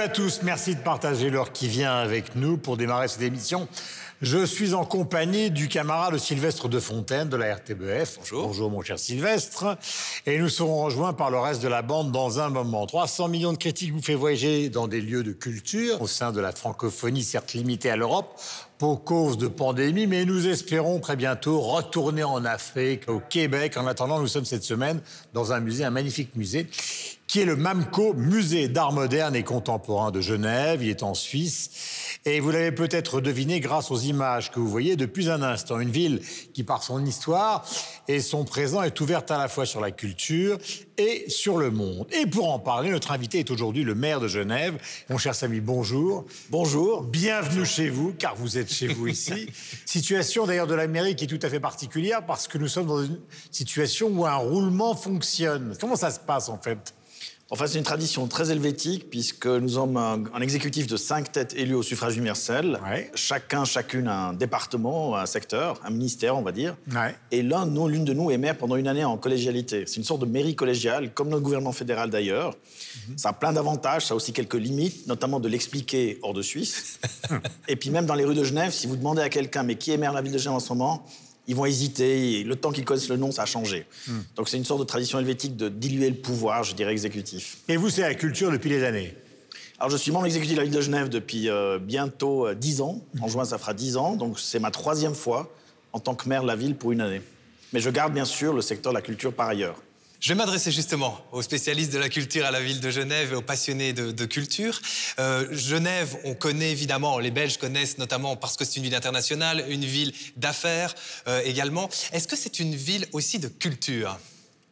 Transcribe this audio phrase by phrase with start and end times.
[0.00, 3.68] Salut à tous, merci de partager l'heure qui vient avec nous pour démarrer cette émission.
[4.22, 8.16] Je suis en compagnie du camarade Sylvestre de Fontaine de la RTBF.
[8.18, 8.46] Bonjour.
[8.46, 9.76] Bonjour mon cher Sylvestre.
[10.24, 12.86] Et nous serons rejoints par le reste de la bande dans un moment.
[12.86, 16.40] 300 millions de critiques vous fait voyager dans des lieux de culture au sein de
[16.40, 18.40] la francophonie, certes limitée à l'Europe,
[18.78, 23.76] pour cause de pandémie, mais nous espérons très bientôt retourner en Afrique, au Québec.
[23.76, 25.02] En attendant, nous sommes cette semaine
[25.34, 26.66] dans un musée, un magnifique musée,
[27.30, 30.82] qui est le MAMCO, Musée d'art moderne et contemporain de Genève.
[30.82, 32.18] Il est en Suisse.
[32.24, 35.78] Et vous l'avez peut-être deviné grâce aux images que vous voyez depuis un instant.
[35.78, 37.64] Une ville qui, par son histoire
[38.08, 40.58] et son présent, est ouverte à la fois sur la culture
[40.98, 42.08] et sur le monde.
[42.10, 44.76] Et pour en parler, notre invité est aujourd'hui le maire de Genève.
[45.08, 46.24] Mon cher Samy, bonjour.
[46.48, 47.04] Bonjour.
[47.04, 49.48] Bienvenue chez vous, car vous êtes chez vous ici.
[49.86, 52.88] situation d'ailleurs de la mairie qui est tout à fait particulière parce que nous sommes
[52.88, 53.20] dans une
[53.52, 55.76] situation où un roulement fonctionne.
[55.80, 56.92] Comment ça se passe en fait?
[57.52, 61.52] Enfin, c'est une tradition très helvétique puisque nous sommes un, un, exécutif de cinq têtes
[61.56, 62.78] élues au suffrage universel.
[62.88, 63.10] Ouais.
[63.16, 66.76] Chacun, chacune un département, un secteur, un ministère, on va dire.
[66.92, 67.16] Ouais.
[67.32, 69.84] Et l'un, nous, l'une de nous est maire pendant une année en collégialité.
[69.88, 72.54] C'est une sorte de mairie collégiale, comme notre gouvernement fédéral d'ailleurs.
[73.08, 73.18] Mhm.
[73.18, 77.00] Ça a plein d'avantages, ça a aussi quelques limites, notamment de l'expliquer hors de Suisse.
[77.68, 79.90] Et puis même dans les rues de Genève, si vous demandez à quelqu'un, mais qui
[79.90, 81.04] est maire de la ville de Genève en ce moment
[81.50, 82.38] ils vont hésiter.
[82.38, 83.84] Et le temps qu'ils connaissent le nom, ça a changé.
[84.06, 84.20] Hmm.
[84.36, 87.58] Donc c'est une sorte de tradition helvétique de diluer le pouvoir, je dirais, exécutif.
[87.68, 89.14] Et vous, c'est la culture depuis des années?
[89.80, 92.82] Alors je suis membre exécutif de la ville de Genève depuis euh, bientôt euh, 10
[92.82, 93.02] ans.
[93.20, 94.14] En juin, ça fera 10 ans.
[94.14, 95.52] Donc c'est ma troisième fois
[95.92, 97.20] en tant que maire de la ville pour une année.
[97.72, 99.82] Mais je garde bien sûr le secteur de la culture par ailleurs.
[100.20, 103.36] Je vais m'adresser justement aux spécialistes de la culture à la ville de Genève et
[103.36, 104.78] aux passionnés de, de culture.
[105.18, 109.64] Euh, Genève, on connaît évidemment, les Belges connaissent notamment parce que c'est une ville internationale,
[109.70, 110.94] une ville d'affaires
[111.26, 111.88] euh, également.
[112.12, 114.18] Est-ce que c'est une ville aussi de culture?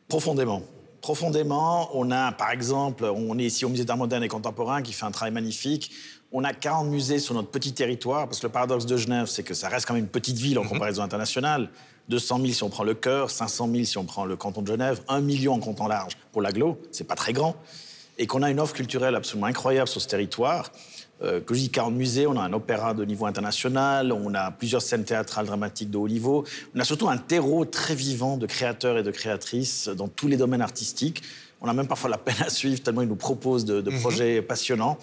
[0.09, 0.63] Profondément.
[1.01, 4.93] Profondément, on a par exemple, on est ici au musée d'art moderne et contemporain qui
[4.93, 5.91] fait un travail magnifique.
[6.31, 9.45] On a 40 musées sur notre petit territoire, parce que le paradoxe de Genève, c'est
[9.45, 11.71] que ça reste quand même une petite ville en comparaison internationale.
[12.09, 14.67] 200 000 si on prend le cœur, 500 000 si on prend le canton de
[14.67, 17.57] Genève, 1 million en comptant large pour l'agglo, c'est pas très grand.
[18.19, 20.73] Et qu'on a une offre culturelle absolument incroyable sur ce territoire.
[21.21, 24.53] Euh, que je dis 40 musées, on a un opéra de niveau international, on a
[24.53, 26.45] plusieurs scènes théâtrales dramatiques de haut niveau.
[26.75, 30.37] On a surtout un terreau très vivant de créateurs et de créatrices dans tous les
[30.37, 31.23] domaines artistiques.
[31.61, 34.43] On a même parfois la peine à suivre tellement ils nous proposent de, de projets
[34.43, 34.97] passionnants.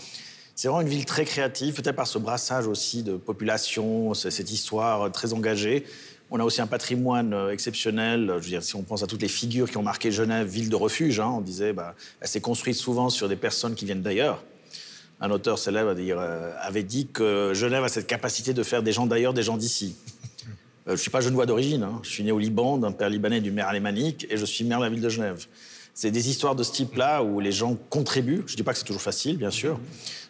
[0.55, 5.11] C'est vraiment une ville très créative, peut-être par ce brassage aussi de population, cette histoire
[5.11, 5.83] très engagée.
[6.31, 8.33] On a aussi un patrimoine euh, exceptionnel.
[8.41, 11.19] Je si on pense à toutes les figures qui ont marqué Genève, ville de refuge,
[11.19, 14.43] hein, on disait, bah, elle s'est construite souvent sur des personnes qui viennent d'ailleurs.
[15.21, 19.05] Un auteur célèbre euh, avait dit que Genève a cette capacité de faire des gens
[19.05, 19.95] d'ailleurs des gens d'ici.
[20.87, 21.83] Euh, je ne suis pas genevois d'origine.
[21.83, 21.99] Hein.
[22.03, 24.65] Je suis né au Liban, d'un père libanais et d'une mère alémanique, et je suis
[24.65, 25.45] maire de la ville de Genève.
[25.93, 28.43] C'est des histoires de ce type-là où les gens contribuent.
[28.47, 29.79] Je ne dis pas que c'est toujours facile, bien sûr.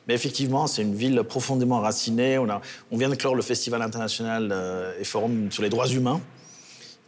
[0.07, 2.37] Mais effectivement, c'est une ville profondément enracinée.
[2.37, 6.21] On, vient de clore le Festival international euh, et forum sur les droits humains,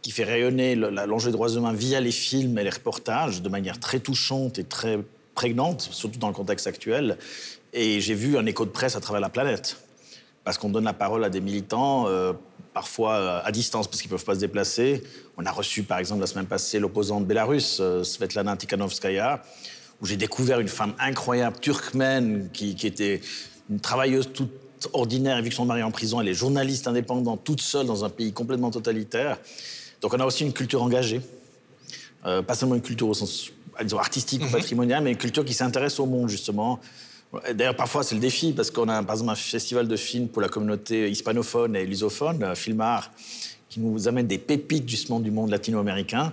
[0.02, 3.78] qui fait rayonner l'enjeu des droits humains via les films et les reportages de manière
[3.78, 4.98] très touchante et très
[5.34, 7.18] prégnante, surtout dans le contexte actuel.
[7.72, 9.76] Et j'ai vu un écho de presse à travers la planète.
[10.42, 12.32] Parce qu'on donne la parole à des militants, euh,
[12.72, 15.02] parfois euh, à distance parce qu'ils ne peuvent pas se déplacer.
[15.36, 19.42] On a reçu, par exemple, la semaine passée, l'opposante bélarusse, euh, Svetlana Tikhanovskaya,
[20.00, 23.20] où j'ai découvert une femme incroyable, turkmène, qui, qui, était
[23.68, 24.50] une travailleuse toute
[24.92, 27.86] ordinaire, et vu que son mari est en prison, elle est journaliste indépendante, toute seule
[27.86, 29.38] dans un pays complètement totalitaire.
[30.00, 31.20] Donc on a aussi une culture engagée.
[32.26, 33.50] Euh, pas seulement une culture au sens
[33.82, 34.48] disons, artistique Mhm.
[34.48, 36.80] ou patrimonial, mais une culture qui s'intéresse au monde, justement.
[37.54, 40.40] D'ailleurs, parfois, c'est le défi, parce qu'on a, par exemple, un festival de films pour
[40.42, 43.10] la communauté hispanophone et lusophone, euh, Filmar,
[43.68, 46.32] qui nous amène des pépites, justement, du monde latino-américain.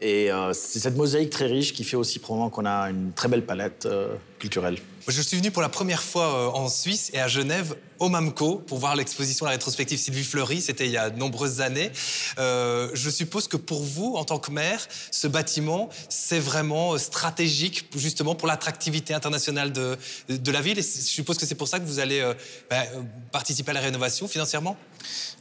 [0.00, 3.28] Et euh, c'est cette mosaïque très riche qui fait aussi probablement qu'on a une très
[3.28, 4.76] belle palette euh, culturelle.
[5.08, 8.56] Je suis venu pour la première fois euh, en Suisse et à Genève, au MAMCO,
[8.66, 10.60] pour voir l'exposition, la rétrospective Sylvie Fleury.
[10.60, 11.92] C'était il y a de nombreuses années.
[12.38, 17.88] Euh, je suppose que pour vous, en tant que maire, ce bâtiment, c'est vraiment stratégique,
[17.94, 19.96] justement, pour l'attractivité internationale de,
[20.28, 20.78] la ville.
[20.78, 22.34] Je suppose que c'est pour ça que vous allez euh,
[22.68, 22.82] bah,
[23.30, 24.76] participer à la rénovation financièrement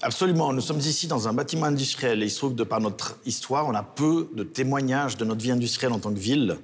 [0.03, 0.53] Absolument.
[0.53, 2.21] Nous sommes ici dans un bâtiment industriel.
[2.21, 5.25] Et il se trouve que, de par notre histoire, on a peu de témoignages de
[5.25, 6.59] notre vie industrielle en tant que ville.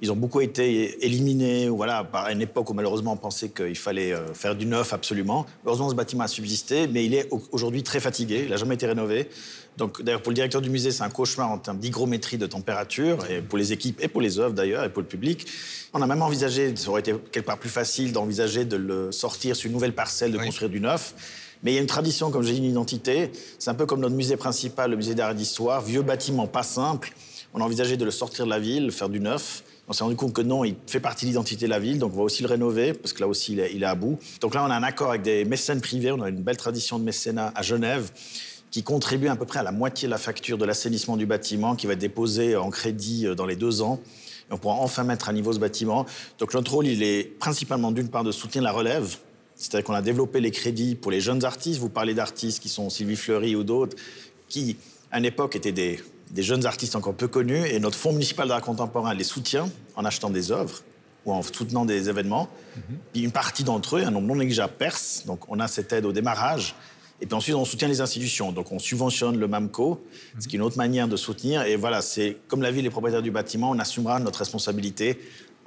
[0.00, 4.12] Ils ont beaucoup été éliminés, voilà, par une époque où malheureusement on pensait qu'il fallait
[4.12, 5.44] euh, faire du neuf absolument.
[5.66, 8.42] Heureusement, ce bâtiment a subsisté, mais il est aujourd'hui très fatigué.
[8.44, 9.28] Il n'a jamais été rénové.
[9.76, 13.18] Donc, d'ailleurs, pour le directeur du musée, c'est un cauchemar en termes d'hygrométrie de température,
[13.30, 15.46] et pour les équipes et pour les œuvres d'ailleurs, et pour le public.
[15.92, 19.56] On a même envisagé, ça aurait été quelque part plus facile d'envisager de le sortir
[19.56, 20.46] sur une nouvelle parcelle, de Oui.
[20.46, 21.14] construire du neuf.
[21.64, 23.32] Mais il y a une tradition, comme j'ai dit, une identité.
[23.58, 26.62] C'est un peu comme notre musée principal, le musée d'art et d'histoire, vieux bâtiment pas
[26.62, 27.12] simple.
[27.52, 29.64] On a envisagé de le sortir de la ville, faire du neuf.
[29.88, 32.12] On s'est rendu compte que non, il fait partie de l'identité de la ville, donc
[32.12, 34.18] on va aussi le rénover, parce que là aussi, il est, à bout.
[34.42, 36.98] Donc là, on a un accord avec des mécènes privés, on a une belle tradition
[36.98, 38.10] de mécénat à Genève,
[38.70, 41.74] qui contribue à peu près à la moitié de la facture de l'assainissement du bâtiment,
[41.74, 43.98] qui va être déposée en crédit euh, dans les deux ans.
[44.50, 46.04] Et on pourra enfin mettre à niveau ce bâtiment.
[46.38, 49.16] Donc notre rôle, il est principalement d'une part de soutenir la relève,
[49.54, 51.80] c'est-à-dire qu'on a développé les crédits pour les jeunes artistes.
[51.80, 53.96] Vous parlez d'artistes qui sont Sylvie Fleury ou d'autres,
[54.50, 54.76] qui,
[55.10, 55.98] à une époque, étaient des,
[56.30, 57.66] des, jeunes artistes encore peu connus.
[57.66, 60.82] Et notre Fonds municipal d'art contemporain les soutient en achetant des œuvres
[61.24, 62.48] ou en soutenant des événements.
[62.76, 63.22] Mm-hmm.
[63.22, 65.24] une partie d'entre eux, un nombre non négligeable, perce.
[65.26, 66.74] Donc on a cette aide au démarrage.
[67.20, 68.52] Et puis ensuite, on soutient les institutions.
[68.52, 70.04] Donc on subventionne le MAMCO,
[70.38, 71.62] ce qui est une autre manière de soutenir.
[71.62, 75.18] Et voilà, c'est comme la ville est propriétaire du bâtiment, on assumera notre responsabilité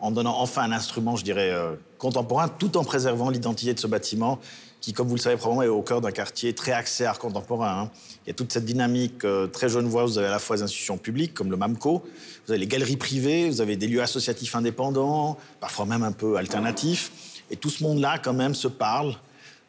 [0.02, 3.88] en donnant enfin un instrument, je dirais, euh, contemporain, tout en préservant l'identité de ce
[3.88, 4.40] bâtiment,
[4.82, 7.84] qui, comme vous le savez probablement, est au cœur d'un quartier très axé art contemporain.
[7.84, 7.92] Hein.
[8.26, 10.12] Il y a toute cette dynamique euh, très genevoise.
[10.12, 12.04] Vous avez à la fois des institutions publiques, comme le MAMCO,
[12.46, 16.36] vous avez les galeries privées, vous avez des lieux associatifs indépendants, parfois même un peu
[16.36, 17.44] alternatifs.
[17.52, 19.16] Et tout ce monde-là, quand même, se parle.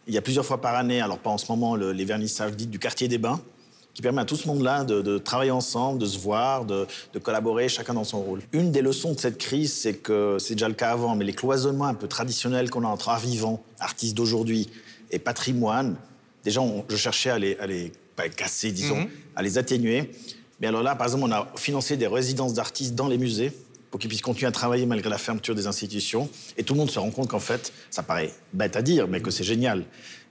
[0.06, 2.53] Il y a plusieurs fois par année, alors pas en ce moment, le, les vernissages
[2.53, 3.41] dits du quartier des Bains,
[3.94, 6.87] qui permet à tout ce monde-là de, travailler ensemble, de se voir, de,
[7.23, 8.41] collaborer, chacun dans son rôle.
[8.53, 11.35] Une des leçons de cette crise, c'est que c'est déjà le cas avant, mais les
[11.35, 14.70] cloisonnements un peu traditionnels qu'on a entre art vivant, artistes d'aujourd'hui,
[15.12, 15.97] et patrimoine,
[16.43, 19.09] déjà, je cherchais à les, pas casser, disons, mhm.
[19.37, 20.11] à les atténuer.
[20.61, 23.53] Mais alors là, par exemple, on a financé des résidences d'artistes dans les musées
[23.91, 26.29] pour qu'ils puissent continuer à travailler malgré la fermeture des institutions.
[26.56, 29.20] Et tout le monde se rend compte qu'en fait, ça paraît bête à dire, mais
[29.20, 29.85] que c'est génial.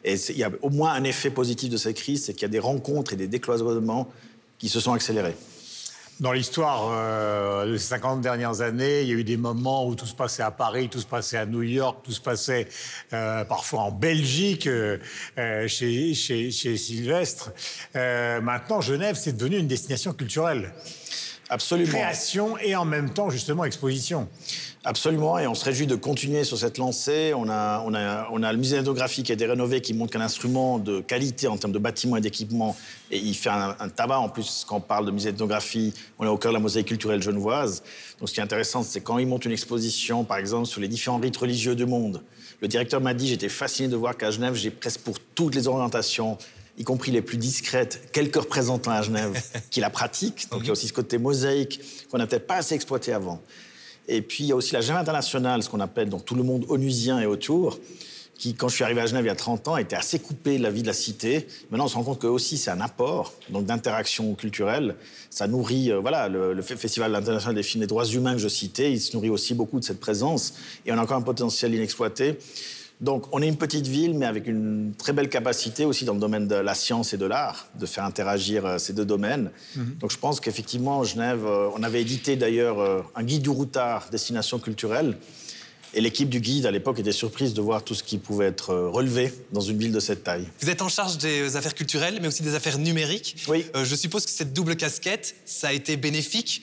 [0.04, 2.46] Et il y a au moins un effet positif de cette crise, c'est qu'il y
[2.46, 4.10] a des rencontres et des décloisonnements
[4.58, 5.36] qui se sont accélérés.
[6.22, 10.06] Dans l'histoire euh, des 50 dernières années, il y a eu des moments où tout
[10.06, 12.68] se passait à Paris, tout se passait à New York, tout se passait
[13.12, 15.00] euh, parfois en Belgique, euh,
[15.68, 17.52] chez, chez, chez, Sylvestre.
[17.96, 20.72] maintenant, Genève, c'est devenu une destination culturelle.
[21.52, 21.92] Absolument.
[21.92, 24.30] Création et en même temps, justement, exposition.
[24.86, 27.34] Absolument, et on se réjouit de continuer sur cette lancée.
[27.36, 30.14] On a, on a, on a le musée ethnographique qui a été rénové, qui montre
[30.14, 32.78] qu'un instrument de qualité en termes de bâtiments et d'équipements,
[33.12, 34.20] et il fait un, tabac.
[34.20, 36.88] En plus, quand on parle de musée d'ethnographie, on est au cœur de la mosaïque
[36.88, 37.84] culturelle genevoise.
[38.22, 40.88] Donc ce qui est intéressant, c'est quand il monte une exposition, par exemple, sur les
[40.88, 42.24] différents rites religieux du monde.
[42.62, 45.68] Le directeur m'a dit, j'étais fasciné de voir qu'à Genève, j'ai presque pour toutes les
[45.68, 46.38] orientations
[46.78, 50.50] y compris les plus discrètes, quelques représentants à Genève qui la pratiquent.
[50.52, 53.42] Donc il y a aussi ce côté mosaïque qu'on n'a peut-être pas assez exploité avant.
[54.08, 56.44] Et puis, il y a aussi la Genève internationale, ce qu'on appelle donc tout le
[56.44, 57.80] monde onusien et autour,
[58.36, 60.58] qui, quand je suis arrivé à Genève il y a 30 ans, était assez coupé
[60.58, 61.48] de la vie de la cité.
[61.70, 64.96] Maintenant, on se rend compte que aussi c'est un apport donc d'interaction culturelle.
[65.30, 68.48] Ça nourrit, euh, voilà, le, le, Festival international des films des droits humains que je
[68.48, 70.56] citais, il se nourrit aussi beaucoup de cette présence.
[70.86, 72.38] Et on a encore un potentiel inexploité.
[73.02, 76.20] Donc, on est une petite ville, mais avec une très belle capacité aussi dans le
[76.20, 79.50] domaine de la science et de l'art, de faire interagir euh, ces deux domaines.
[79.76, 79.96] Mhm.
[80.00, 84.08] Donc, je pense qu'effectivement, Genève, euh, on avait édité d'ailleurs euh, un guide du routard,
[84.12, 85.18] destination culturelle.
[85.94, 88.74] Et l'équipe du guide, à l'époque, était surprise de voir tout ce qui pouvait être
[88.74, 90.48] relevé dans une ville de cette taille.
[90.62, 93.44] Vous êtes en charge des affaires culturelles, mais aussi des affaires numériques.
[93.50, 93.66] Oui.
[93.76, 96.62] je suppose que cette double casquette, ça a été bénéfique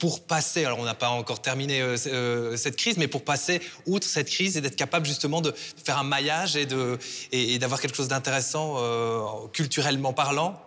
[0.00, 3.60] pour passer, alors on n'a pas encore terminé euh, euh, cette crise, mais pour passer
[3.86, 5.54] outre cette crise et d'être capable justement de
[5.84, 6.98] faire un maillage et, de,
[7.32, 10.60] et, d'avoir quelque chose d'intéressant euh, culturellement parlant?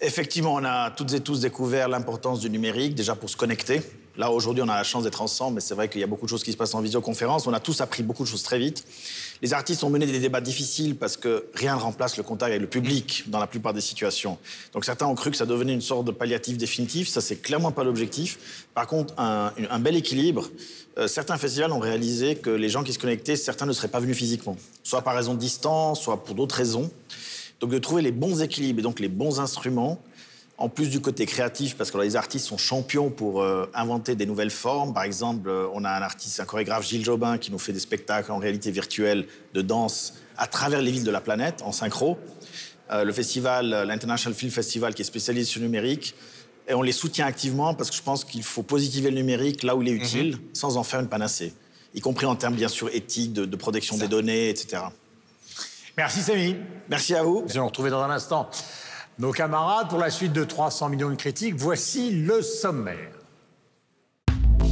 [0.00, 3.82] Effectivement, on a toutes et tous découvert l'importance du numérique, déjà pour se connecter.
[4.16, 6.26] Là, aujourd'hui, on a la chance d'être ensemble, mais c'est vrai qu'il y a beaucoup
[6.26, 7.46] de choses qui se passent en visioconférence.
[7.46, 8.84] On a tous appris beaucoup de choses très vite.
[9.42, 12.60] Les artistes ont mené des débats difficiles parce que rien ne remplace le contact avec
[12.60, 14.38] le public dans la plupart des situations.
[14.72, 17.08] Donc certains ont cru que ça devenait une sorte de palliatif définitif.
[17.08, 18.66] Ça, c'est clairement pas l'objectif.
[18.72, 20.48] Par contre, un, bel équilibre.
[20.96, 23.98] Euh, certains festivals ont réalisé que les gens qui se connectaient, certains ne seraient pas
[23.98, 26.88] venus physiquement, soit par raison de distance, soit pour d'autres raisons.
[27.58, 30.00] Donc de trouver les bons équilibres et donc les bons instruments
[30.58, 34.26] en plus du côté créatif, parce que les artistes sont champions pour euh, inventer des
[34.26, 34.94] nouvelles formes.
[34.94, 37.80] Par exemple, euh, on a un artiste, un chorégraphe, Gilles Jobin, qui nous fait des
[37.80, 42.18] spectacles en réalité virtuelle de danse à travers les villes de la planète, en synchro.
[42.90, 46.14] Euh, le festival, l'International Film Festival, qui est spécialisé sur le numérique.
[46.68, 49.74] Et on les soutient activement parce que je pense qu'il faut positiver le numérique là
[49.74, 50.40] où il est utile, mhm.
[50.52, 51.54] sans en faire une panacée.
[51.94, 54.82] Y compris en termes, bien sûr, éthiques, de, protection des données, etc.
[55.96, 56.56] Merci, Samy.
[56.88, 57.42] Merci à vous.
[57.46, 58.48] Nous allons retrouver dans un instant
[59.18, 61.54] nos camarades pour la suite de 300 millions de critiques.
[61.56, 63.12] Voici le sommaire.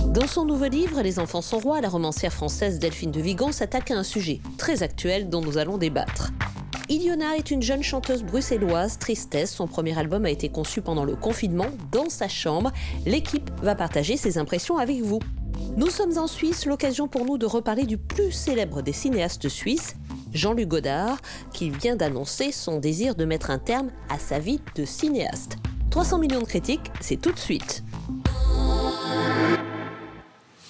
[0.09, 3.91] Dans son nouveau livre Les enfants sont rois, la romancière française Delphine de Vigan s'attaque
[3.93, 6.33] à un sujet très actuel dont nous allons débattre.
[6.89, 9.53] Iliona est une jeune chanteuse bruxelloise, Tristesse.
[9.53, 12.73] Son premier album a été conçu pendant le confinement dans sa chambre.
[13.07, 15.21] L'équipe va partager ses impressions avec vous.
[15.77, 19.95] Nous sommes en Suisse, l'occasion pour nous de reparler du plus célèbre des cinéastes suisses,
[20.33, 21.19] Jean-Luc Godard,
[21.53, 25.57] qui vient d'annoncer son désir de mettre un terme à sa vie de cinéaste.
[25.91, 27.83] 300 millions de critiques, c'est tout de suite.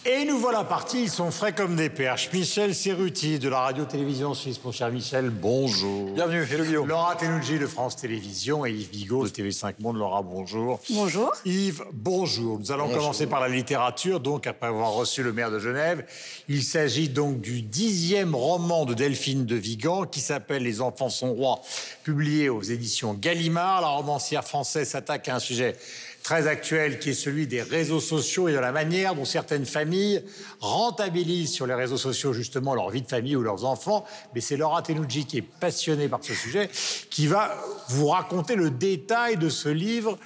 [0.07, 2.31] Et nous voilà partis, ils sont frais comme des perches.
[2.33, 4.59] Michel Serruti de la radio-télévision suisse.
[4.65, 6.13] Mon cher Michel, bonjour.
[6.15, 6.89] Bienvenue, hello Guillaume.
[6.89, 9.99] Laura Tenouji de France Télévisions et Yves Bigot de TV5 Monde.
[9.99, 10.81] Laura, bonjour.
[10.89, 11.31] Bonjour.
[11.45, 12.59] Yves, bonjour.
[12.59, 16.07] Nous allons commencer par la littérature, donc après avoir reçu le maire de Genève.
[16.49, 21.35] Il s'agit donc du dixième roman de Delphine de Vigan qui s'appelle Les enfants sont
[21.35, 21.61] rois,
[22.05, 23.83] publié aux éditions Gallimard.
[23.83, 25.77] La romancière française s'attaque à un sujet
[26.23, 30.23] très actuel qui est celui des réseaux sociaux et de la manière dont certaines familles
[30.61, 34.05] rentabilisent sur les réseaux sociaux justement leur vie de famille ou leurs enfants.
[34.35, 36.71] Mais c'est Laura Tenouji qui est passionnée par ce sujet
[37.11, 37.57] qui va
[37.89, 40.19] vous raconter le détail de ce livre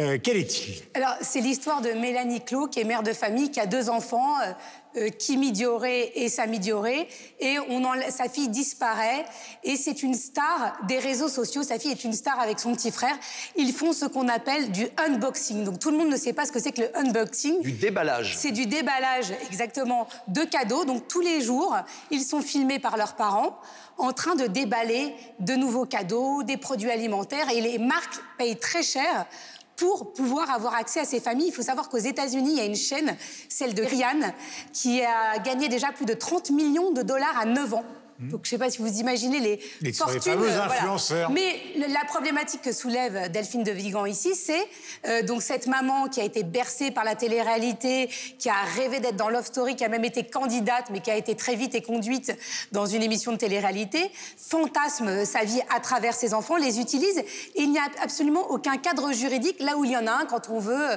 [0.00, 0.80] euh, quel est-il?
[0.94, 4.38] Alors, c'est l'histoire de Mélanie Clot, qui est mère de famille, qui a deux enfants,
[4.40, 4.52] euh,
[4.96, 7.08] euh Kimi Dioré et Sami Dioré.
[7.40, 9.24] Et on en, sa fille disparaît.
[9.64, 11.64] Et c'est une star des réseaux sociaux.
[11.64, 13.18] Sa fille est une star avec son petit frère.
[13.56, 15.64] Ils font ce qu'on appelle du unboxing.
[15.64, 17.60] Donc, tout le monde ne sait pas ce que c'est que le unboxing.
[17.62, 18.36] Du déballage.
[18.36, 20.84] C'est du déballage, exactement, de cadeaux.
[20.84, 21.76] Donc, tous les jours,
[22.12, 23.58] ils sont filmés par leurs parents
[23.98, 27.50] en train de déballer de nouveaux cadeaux, des produits alimentaires.
[27.50, 29.26] Et les marques payent très cher
[29.78, 31.48] pour pouvoir avoir accès à ces familles.
[31.48, 33.16] Il faut savoir qu'aux États-Unis, il y a une chaîne,
[33.48, 34.32] celle de Rihanna,
[34.72, 37.84] qui a gagné déjà plus de 30 millions de dollars à 9 ans.
[38.20, 38.30] Hmm.
[38.30, 40.42] Donc, je ne sais pas si vous imaginez les, les fortunes.
[40.42, 41.30] Les influenceurs.
[41.30, 44.68] Mais la problématique que soulève Delphine de Vigan ici, c'est
[45.06, 48.08] euh, donc cette maman qui a été bercée par la télé-réalité,
[48.38, 51.16] qui a rêvé d'être dans Love Story, qui a même été candidate, mais qui a
[51.16, 52.36] été très vite et conduite
[52.72, 57.18] dans une émission de télé-réalité, fantasme sa vie à travers ses enfants, les utilise.
[57.18, 60.24] Et il n'y a absolument aucun cadre juridique là où il y en a un
[60.26, 60.88] quand on veut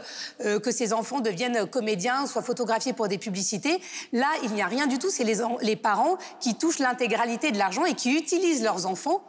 [0.46, 3.80] euh, que ses enfants deviennent comédiens, soient photographiés pour des publicités.
[4.12, 5.10] Là, il n'y a rien du tout.
[5.12, 6.80] C'est les, les parents qui touchent
[7.12, 9.22] l'intégralité de l'argent et qui utilisent leurs enfants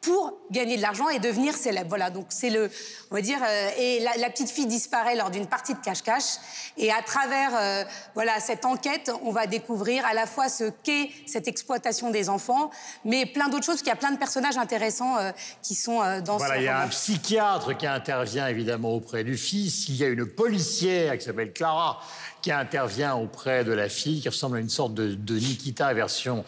[0.00, 1.88] pour gagner de l'argent et devenir célèbre.
[1.88, 2.70] Voilà, donc c'est le,
[3.10, 6.36] on va dire, euh, et la, petite fille disparaît lors d'une partie de cache-cache,
[6.76, 11.08] et à travers, euh, voilà, cette enquête, on va découvrir à la fois ce qu'est
[11.24, 12.70] cette exploitation des enfants,
[13.06, 16.00] mais plein d'autres choses, parce qu'il y a plein de personnages intéressants euh, qui sont
[16.20, 20.04] dans voilà, il y a un psychiatre qui intervient évidemment auprès du fils, il y
[20.04, 21.98] a une policière qui s'appelle Clara
[22.42, 26.44] qui intervient auprès de la fille, qui ressemble à une sorte de, de Nikita version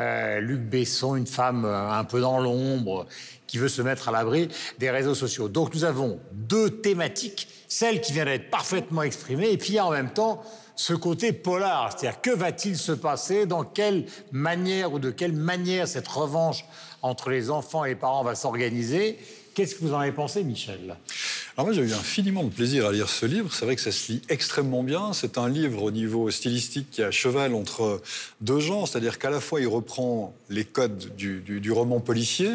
[0.00, 3.06] euh, Luc Besson, une femme euh, un peu dans l'ombre,
[3.46, 4.48] qui veut se mettre à l'abri
[4.78, 5.48] des réseaux sociaux.
[5.48, 10.10] Donc nous avons deux thématiques, celle qui vient d'être parfaitement exprimée, et puis en même
[10.10, 10.42] temps
[10.74, 15.88] ce côté polar, c'est-à-dire que va-t-il se passer, dans quelle manière ou de quelle manière
[15.88, 16.66] cette revanche
[17.00, 19.18] entre les enfants et les parents va s'organiser?
[19.56, 20.98] Qu'est-ce que vous en avez pensé, Michel?
[21.56, 23.54] Alors moi, j'ai eu infiniment de plaisir à lire ce livre.
[23.54, 25.14] C'est vrai que ça se lit extrêmement bien.
[25.14, 28.02] C'est un livre au niveau stylistique qui a cheval entre
[28.42, 32.50] deux genres, c'est-à-dire qu'à la fois il reprend les codes du, du, roman policier,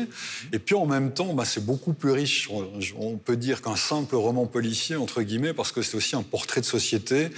[0.54, 2.52] et puis en même temps, bah, c'est beaucoup plus riche.
[3.00, 6.62] On, peut dire qu'un simple roman policier, entre guillemets, parce que c'est aussi un portrait
[6.62, 7.30] de société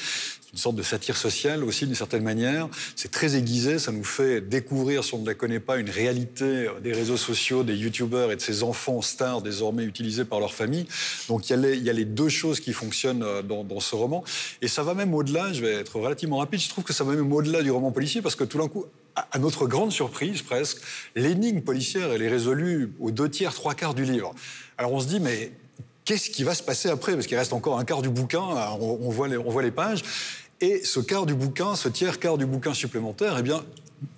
[0.54, 2.70] une sorte de satire sociale aussi d'une certaine manière.
[2.96, 6.68] C'est très aiguisé, ça nous fait découvrir, si on ne la connaît pas, une réalité
[6.84, 10.86] des réseaux sociaux, des youtubeurs et de ces enfants stars désormais utilisés par leur famille.
[11.28, 14.24] Donc il y, a les, deux choses qui fonctionnent euh, dans, ce roman.
[14.62, 17.14] Et ça va même au-delà, je vais être relativement rapide, je trouve que ça va
[17.14, 20.82] même au-delà du roman policier parce que tout d'un coup, à notre grande surprise presque,
[21.16, 24.36] l'énigme policière, elle est résolue aux deux tiers, trois quarts du livre.
[24.78, 25.52] Alors on se dit, mais
[26.06, 27.14] qu'est-ce qui va se passer après?
[27.14, 28.42] Parce qu'il reste encore un quart du bouquin,
[29.28, 30.04] les, on voit les pages.
[30.64, 33.62] Et ce quart du bouquin, ce tiers quart du bouquin supplémentaire, eh bien,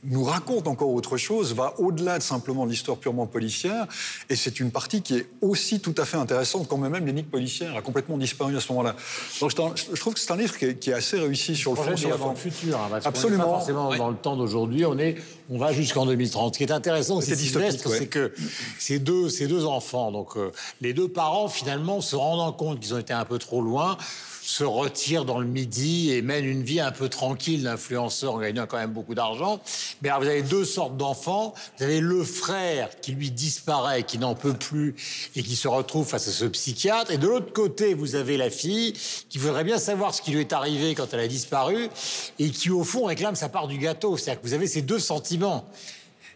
[0.04, 3.88] nous raconte encore autre chose, va au-delà de simplement l'histoire purement policière,
[4.30, 7.76] et c'est une partie qui est aussi tout à fait intéressante, quand même l'énigme policière
[7.76, 8.96] a complètement disparu à ce moment-là.
[9.42, 11.98] Donc je, trouve que c'est un livre qui est, assez réussi sur le fond.
[11.98, 13.46] Sur futur, hein, absolument.
[13.46, 15.16] pas forcément dans le temps d'aujourd'hui, on est,
[15.50, 16.54] on va jusqu'en 2030.
[16.54, 18.34] Ce qui est intéressant, c'est c'est que
[18.78, 22.94] ces deux, ces deux enfants, donc euh, les deux parents finalement se rendant compte qu'ils
[22.94, 23.98] ont été un peu trop loin
[24.46, 28.68] se retire dans le midi et mène une vie un peu tranquille d'influenceur en gagnant
[28.68, 29.60] quand même beaucoup d'argent.
[30.02, 31.56] Mais alors vous avez deux sortes d'enfants.
[31.78, 34.96] Vous avez le frère qui lui disparaît, qui n'en peut plus
[35.36, 37.12] et qui se retrouve face à ce psychiatre.
[37.12, 38.94] Et de l'autre côté, vous avez la fille
[39.30, 41.90] qui voudrait bien savoir ce qui lui est arrivé quand elle a disparu
[42.38, 44.16] et qui au fond réclame sa part du gâteau.
[44.16, 45.68] C'est-à-dire que vous avez ces deux sentiments.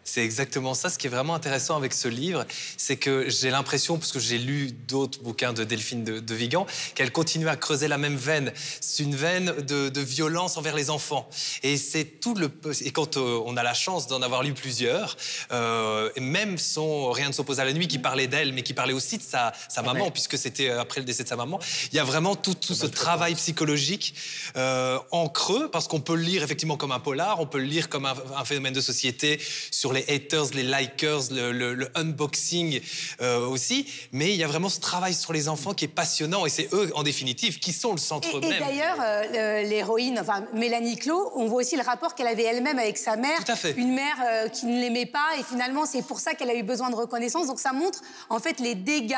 [0.03, 0.89] C'est exactement ça.
[0.89, 2.45] Ce qui est vraiment intéressant avec ce livre,
[2.77, 6.65] c'est que j'ai l'impression, parce que j'ai lu d'autres bouquins de Delphine de, Vigan,
[6.95, 8.51] qu'elle continue à creuser la même veine.
[8.81, 11.29] C'est une veine de, violence envers les enfants.
[11.61, 12.49] Et c'est tout le.
[12.81, 15.17] Et quand euh, on a la chance d'en avoir lu plusieurs,
[15.51, 18.93] euh, même son Rien ne s'oppose à la nuit, qui parlait d'elle, mais qui parlait
[18.93, 19.53] aussi de sa,
[19.83, 21.59] maman, puisque c'était euh, après le décès de sa maman,
[21.91, 24.15] il y a vraiment tout, ce travail psychologique
[24.55, 27.89] en creux, parce qu'on peut le lire effectivement comme un polar, on peut le lire
[27.89, 29.39] comme un, un phénomène de société
[29.71, 32.79] sur sur les haters, les likers, le, le- le unboxing
[33.21, 33.87] euh, aussi.
[34.11, 36.69] Mais il y a vraiment ce travail sur les enfants qui est passionnant et c'est
[36.73, 38.59] eux, en définitive, qui sont le centre Et, et même.
[38.59, 42.97] d'ailleurs, euh, l'héroïne, enfin Mélanie Clot, on voit aussi le rapport qu'elle avait elle-même avec
[42.97, 43.43] sa mère.
[43.43, 43.71] Tout à fait.
[43.77, 46.63] Une mère euh, qui ne l'aimait pas et finalement c'est pour ça qu'elle a eu
[46.63, 47.47] besoin de reconnaissance.
[47.47, 49.15] Donc ça montre en fait les dégâts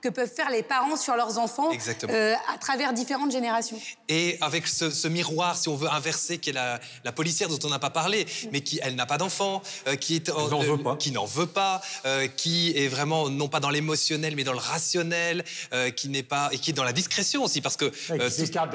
[0.00, 2.12] que peuvent faire les parents sur leurs enfants Exactement.
[2.54, 3.78] à travers différentes générations.
[4.08, 7.58] Et avec ce, ce miroir, si on veut inverser, qui est la, la policière dont
[7.64, 10.82] on n'a pas parlé, mais qui, elle n'a pas d'enfant, euh, qui est n'en veut
[10.82, 10.96] pas.
[10.96, 14.58] qui n'en veut pas, euh, qui est vraiment non pas dans l'émotionnel, mais dans le
[14.58, 17.90] rationnel, euh, qui n'est pas et qui est dans la discrétion aussi, parce que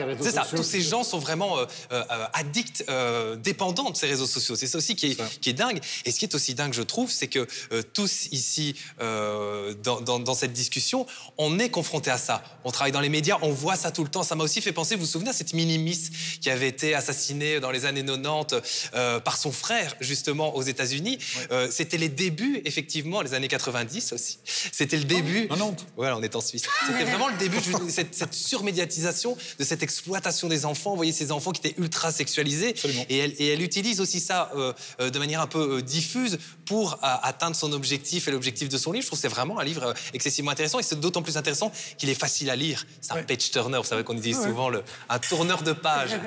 [0.05, 2.03] réseaux c'est ça, tous ces gens sont vraiment euh, euh,
[2.33, 4.55] addicts, euh, dépendants de ces réseaux sociaux.
[4.55, 5.79] C'est ça aussi qui est, qui est dingue.
[6.05, 10.01] Et ce qui est aussi dingue, je trouve, c'est que euh, tous ici, euh, dans,
[10.01, 11.05] dans- dans cette discussion,
[11.37, 12.43] on est confronté à ça.
[12.63, 14.23] On travaille dans les médias, on voit ça tout le temps.
[14.23, 17.59] Ça m'a aussi fait penser, vous vous souvenez, à cette mini-miss qui avait été assassinée
[17.59, 21.17] dans les années 90 euh, par son frère, justement, aux États-Unis.
[21.51, 24.39] Euh, C'était les débuts, effectivement, les années 90 aussi.
[24.71, 25.47] C'était le début.
[25.47, 25.85] 90.
[25.95, 26.63] Voilà, on est en Suisse.
[26.87, 30.91] C'était vraiment le début de cette, cette surmédiatisation, de cette exploitation des enfants.
[30.91, 32.69] Vous voyez, ces enfants qui étaient ultra sexualisés.
[32.69, 33.05] Absolument.
[33.09, 36.99] Et elle, et elle utilise aussi ça euh, euh, de manière un peu diffuse pour
[37.01, 39.03] atteindre son objectif et l'objectif de son livre.
[39.03, 42.09] Je trouve que c'est vraiment un livre excessivement intéressant et c'est d'autant plus intéressant qu'il
[42.09, 42.85] est facile à lire.
[43.01, 46.11] C'est un page turner, vous savez qu'on dit souvent le, un tourneur de page.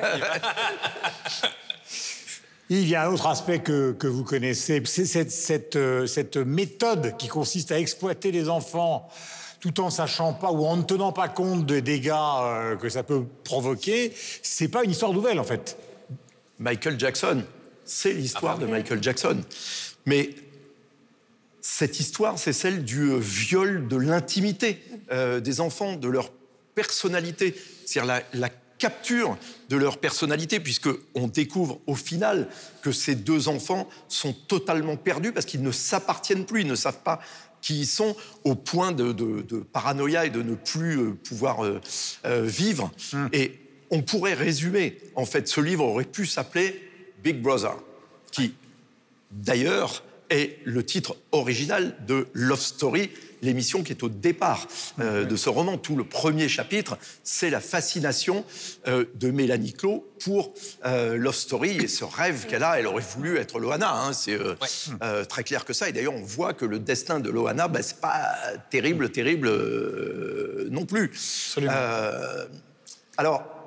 [2.74, 6.38] Il y a un autre aspect que, que vous connaissez, c'est cette, cette, euh, cette
[6.38, 9.10] méthode qui consiste à exploiter les enfants
[9.60, 13.02] tout en sachant pas ou en ne tenant pas compte des dégâts euh, que ça
[13.02, 14.10] peut provoquer.
[14.42, 15.76] C'est pas une histoire nouvelle en fait.
[16.58, 17.44] Michael Jackson,
[17.84, 19.42] c'est l'histoire de Michael Jackson.
[20.06, 20.30] Mais
[21.60, 26.30] cette histoire, c'est celle du euh, viol de l'intimité euh, des enfants, de leur
[26.74, 28.48] personnalité, c'est-à-dire la, la
[28.82, 32.48] capture de leur personnalité, puisque on découvre au final
[32.82, 37.02] que ces deux enfants sont totalement perdus parce qu'ils ne s'appartiennent plus, ils ne savent
[37.04, 37.20] pas
[37.60, 41.64] qui ils sont au point de, de- de paranoïa et de ne plus euh, pouvoir
[41.64, 41.80] euh,
[42.24, 42.90] euh, vivre.
[43.32, 43.52] Et
[43.90, 46.68] on pourrait résumer, en fait, ce livre aurait pu s'appeler
[47.22, 47.76] Big Brother,
[48.32, 48.54] qui
[49.30, 53.10] d'ailleurs est le titre original de Love Story,
[53.42, 54.66] l'émission qui est au départ
[55.00, 55.76] euh, de ce roman.
[55.76, 58.44] Tout le premier chapitre, c'est la fascination
[58.86, 60.54] euh, de Mélanie Clot pour
[60.86, 62.78] euh, Love Story et ce rêve qu'elle a.
[62.78, 64.38] Elle aurait voulu être Loana, hein, c'est
[65.02, 65.88] euh, très clair que ça.
[65.88, 68.36] Et d'ailleurs, on voit que le destin de Loana, ben, c'est pas
[68.70, 69.50] terrible, terrible
[70.70, 71.10] non plus.
[71.58, 72.46] Euh,
[73.16, 73.61] alors,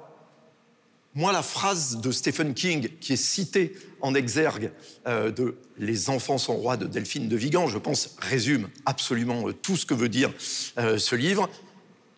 [1.15, 4.71] moi, la phrase de Stephen King, qui est citée en exergue
[5.07, 9.53] euh, de Les enfants sont rois de Delphine de Vigan, je pense, résume absolument euh,
[9.53, 10.33] tout ce que veut dire
[10.77, 11.49] euh, ce livre.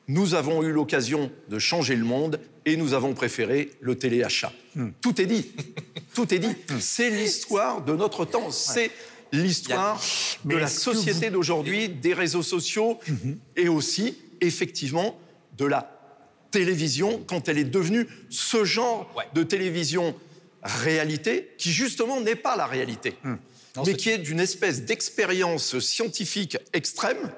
[0.08, 4.52] Nous avons eu l'occasion de changer le monde et nous avons préféré le téléachat.
[5.02, 5.52] Tout est dit.
[6.16, 6.56] Tout est dit.
[6.80, 8.50] C'est l'histoire de notre temps.
[8.50, 8.90] C'est
[9.32, 10.02] l'histoire
[10.44, 12.98] de la société d'aujourd'hui, des réseaux sociaux
[13.56, 15.20] et aussi, effectivement,
[15.58, 15.97] de la
[16.52, 19.26] télévision quand elle est devenue ce genre Ouais.
[19.34, 20.16] de télévision
[20.64, 23.16] réalité qui justement n'est pas la réalité,
[23.86, 27.32] mais qui est d'une espèce d'expérience scientifique extrême,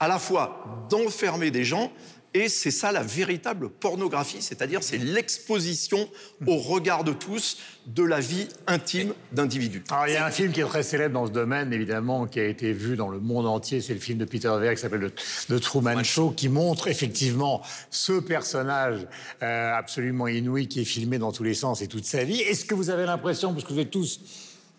[0.00, 1.92] à la fois d'enfermer des gens,
[2.34, 6.08] et c'est ça la véritable pornographie, c'est-à-dire c'est l'exposition
[6.46, 9.84] au regard de tous de la vie intime d'individus.
[9.90, 12.40] Alors, il y a un film qui est très célèbre dans ce domaine, évidemment, qui
[12.40, 13.80] a été vu dans le monde entier.
[13.80, 15.12] C'est le film de Peter Weir qui s'appelle
[15.48, 19.06] The, Truman Show, qui montre effectivement ce personnage
[19.42, 22.40] euh, absolument inouï qui est filmé dans tous les sens et toute sa vie.
[22.40, 24.20] Est-ce que vous avez l'impression, parce que vous êtes tous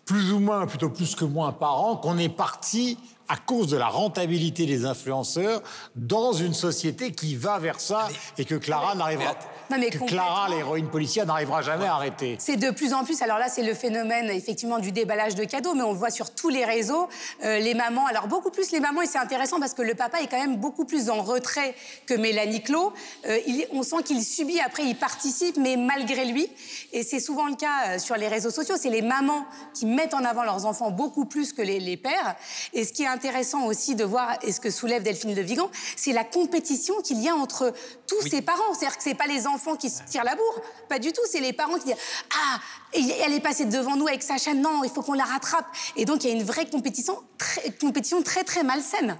[0.04, 3.88] plus ou moins, plutôt plus que moins parents, qu'on est parti à cause de la
[3.88, 5.62] rentabilité des influenceurs
[5.94, 8.08] dans une société qui va vers ça
[8.38, 9.34] et que Clara n'arrivera
[9.68, 12.36] que Clara, l'héroïne policière, n'arrivera jamais à arrêter.
[12.38, 15.74] C'est de plus en plus, alors là c'est le phénomène effectivement du déballage de cadeaux,
[15.74, 17.08] mais on le voit sur tous les réseaux,
[17.44, 20.20] euh, les mamans, alors beaucoup plus les mamans, et c'est intéressant parce que le papa
[20.20, 21.74] est quand même beaucoup plus en retrait
[22.06, 22.92] que Mélanie Clot.
[23.26, 26.48] Euh, il- on sent qu'il subit, après il participe, mais malgré lui,
[26.92, 30.14] et c'est souvent le cas euh, sur les réseaux sociaux, c'est les mamans qui mettent
[30.14, 32.36] en avant leurs enfants beaucoup plus que les, les pères.
[32.72, 35.70] Et ce qui est intéressant aussi de voir, et ce que soulève Delphine de Vigan,
[35.96, 37.72] c'est la compétition qu'il y a entre
[38.06, 38.74] tous ses parents.
[38.74, 41.40] C'est-à-dire que c'est pas les enfants qui se tirent la bourre, pas du tout, c'est
[41.40, 41.96] les parents qui disent
[42.34, 42.60] Ah,
[42.94, 45.66] elle est passée devant nous avec Sacha, non, il faut qu'on la rattrape.
[45.96, 49.16] Et donc il y a une vraie compétition très, compétition très très malsaine.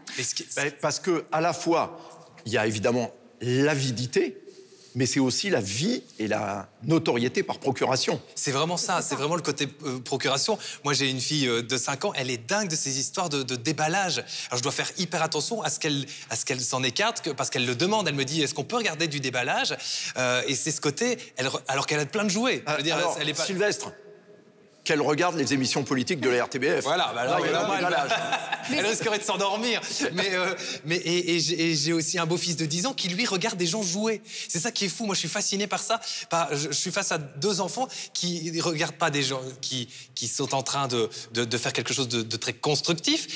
[0.56, 1.98] Ben, Parce que à la fois,
[2.44, 4.45] il y a évidemment l'avidité,
[4.96, 8.20] mais c'est aussi la vie et la notoriété par procuration.
[8.34, 10.58] C'est vraiment ça, c'est vraiment le côté euh, procuration.
[10.84, 13.42] Moi, j'ai une fille euh, de 5 ans, elle est dingue de ces histoires de,
[13.44, 14.24] de déballage.
[14.48, 17.30] Alors, je dois faire hyper attention à ce qu'elle à ce qu'elle s'en écarte, que-
[17.30, 18.08] parce qu'elle le demande.
[18.08, 19.76] Elle me dit, est-ce qu'on peut regarder du déballage?
[20.16, 22.64] Euh, Et c'est ce côté, elle, alors qu'elle a plein de jouets.
[22.66, 23.92] Je veux dire, Alors, elle est pas- Sylvestre,
[24.86, 26.84] qu'elle regarde les émissions politiques de la RTBF.
[26.84, 27.44] Voilà, bah Non.
[28.72, 29.80] Elle risquerait de s'endormir.
[30.12, 33.08] Mais, euh, mais et, et j'ai et j'ai aussi un beau-fils de 10 ans qui,
[33.08, 34.22] lui, regarde des gens jouer.
[34.48, 35.04] C'est ça qui est fou.
[35.04, 36.00] Moi, je suis fasciné par ça.
[36.30, 39.88] Par- je, je suis face à deux enfants qui ne regardent pas des gens qui,
[40.14, 43.26] qui sont en train de, de, de faire quelque chose de, de très constructif,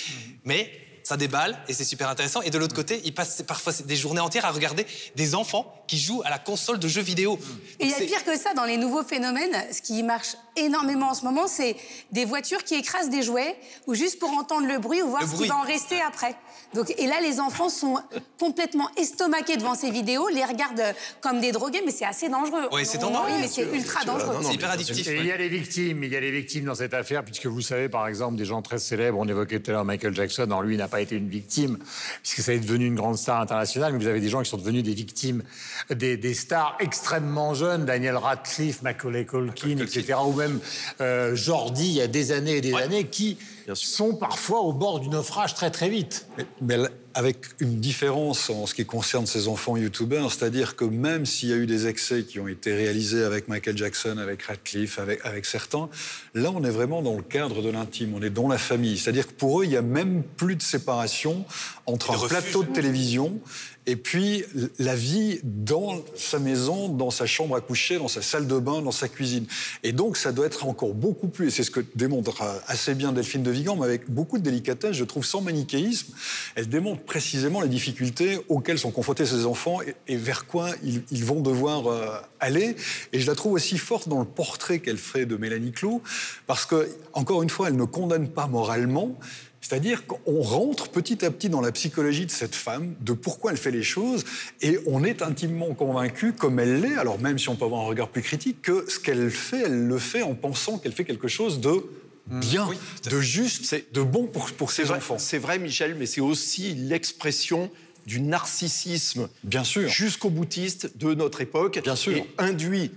[0.44, 0.70] mais
[1.10, 2.40] ça déballe et c'est super intéressant.
[2.42, 5.98] Et de l'autre côté, ils passent parfois des journées entières à regarder des enfants qui
[5.98, 7.36] jouent à la console de jeux vidéo.
[7.80, 9.56] Et il y a pire que ça dans les nouveaux phénomènes.
[9.72, 11.74] Ce qui marche énormément en ce moment, c'est
[12.12, 13.56] des voitures qui écrasent des jouets
[13.88, 16.36] ou juste pour entendre le bruit ou voir Le ce qui va en rester après.
[16.74, 17.98] Donc, et là, les enfants sont
[18.38, 22.68] complètement estomaqués devant ces vidéos, les regardent comme des drogués, mais c'est assez dangereux.
[22.70, 23.26] Ouais, c'est dangereux.
[23.26, 24.36] Oui, mais c'est ultra dangereux.
[24.42, 25.08] C'est hyper addictif.
[25.08, 27.46] Et il y a les victimes, il y a les victimes dans cette affaire, puisque
[27.46, 30.44] vous savez, par exemple, des gens très célèbres, on évoquait tout à l'heure Michael Jackson,
[30.44, 31.78] alors lui n'a pas été une victime,
[32.22, 34.56] puisque ça est devenu une grande star internationale, mais vous avez des gens qui sont
[34.56, 35.42] devenus des victimes,
[35.90, 40.60] des, des stars extrêmement jeunes, Daniel Radcliffe, Macaulay Culkin, etc., ou même
[41.00, 43.38] euh, Jordi, il y a des années et des années, qui
[43.74, 46.26] sont parfois au bord du naufrage très très vite.
[46.60, 46.76] Mais,
[47.14, 51.52] avec une différence en ce qui concerne ces enfants youtubeurs, c'est-à-dire que même s'il y
[51.52, 55.44] a eu des excès qui ont été réalisés avec Michael Jackson, avec Radcliffe, avec, avec
[55.44, 55.88] certains,
[56.34, 58.96] là on est vraiment dans le cadre de l'intime, on est dans la famille.
[58.96, 61.44] C'est-à-dire que pour eux, il n'y a même plus de séparation
[61.86, 62.38] entre un refuge.
[62.38, 63.40] plateau de télévision
[63.86, 64.44] et puis
[64.78, 68.82] la vie dans sa maison, dans sa chambre à coucher, dans sa salle de bain,
[68.82, 69.46] dans sa cuisine.
[69.82, 72.94] Et donc ça doit être encore beaucoup plus, et c'est ce que démontre euh, assez
[72.94, 76.12] bien Delphine de Vigan, mais avec beaucoup de délicatesse, je trouve sans manichéisme,
[76.54, 81.40] elle démontre précisément les difficultés auxquelles sont confrontés ces enfants et, vers quoi ils, vont
[81.40, 82.76] devoir euh, aller.
[83.12, 86.02] Et je la trouve aussi forte dans le portrait qu'elle fait de Mélanie Clou,
[86.46, 89.16] parce que, encore une fois, elle ne condamne pas moralement,
[89.60, 93.58] c'est-à-dire qu'on rentre petit à petit dans la psychologie de cette femme, de pourquoi elle
[93.58, 94.24] fait les choses,
[94.62, 97.86] et on est intimement convaincu, comme elle l'est, alors même si on peut avoir un
[97.86, 101.28] regard plus critique, que ce qu'elle fait, elle le fait en pensant qu'elle fait quelque
[101.28, 101.84] chose de
[102.26, 105.18] bien, Oui, tout à de juste, de bon pour, ses vrai, enfants.
[105.18, 107.70] c'est vrai, Michel, mais c'est aussi l'expression
[108.06, 109.88] du narcissisme Bien sûr.
[109.88, 111.80] jusqu'au boutiste de notre époque.
[111.82, 112.16] Bien sûr.
[112.16, 112.92] Et induit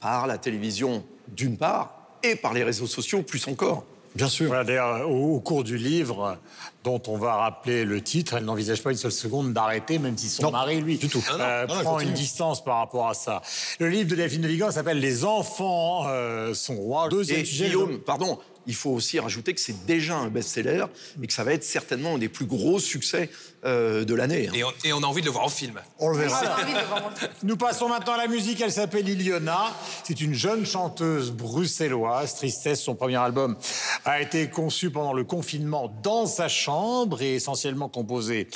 [0.00, 3.84] par la télévision, d'une part, et par les réseaux sociaux, plus encore.
[4.14, 4.48] Bien sûr.
[4.48, 6.36] Voilà, d'ailleurs, au, au cours du livre,
[6.84, 10.28] dont on va rappeler le titre, elle n'envisage pas une seule seconde d'arrêter, même si
[10.28, 11.24] son Non, mari, lui, du tout.
[11.32, 13.40] euh, Non, non, non, elle prend une distance par rapport à ça.
[13.78, 17.08] Le livre de Delphine de Vigan s'appelle Les enfants euh, sont rois.
[17.08, 20.86] Deuxième Et sujet, Guillaume, pardon, il faut aussi rajouter que c'est déjà un best-seller
[21.22, 23.30] et que ça va être certainement un des plus gros succès
[23.64, 24.48] euh, de l'année.
[24.48, 24.52] hein.
[24.54, 25.80] Et on, et on a envie de le voir en film.
[25.98, 26.40] On le verra.
[27.42, 28.60] Nous passons maintenant à la musique.
[28.60, 29.72] Elle s'appelle Iliona.
[30.04, 32.34] C'est une jeune chanteuse bruxelloise.
[32.34, 33.56] Tristesse, son premier album,
[34.04, 38.48] a été conçu pendant le confinement dans sa chambre et essentiellement composé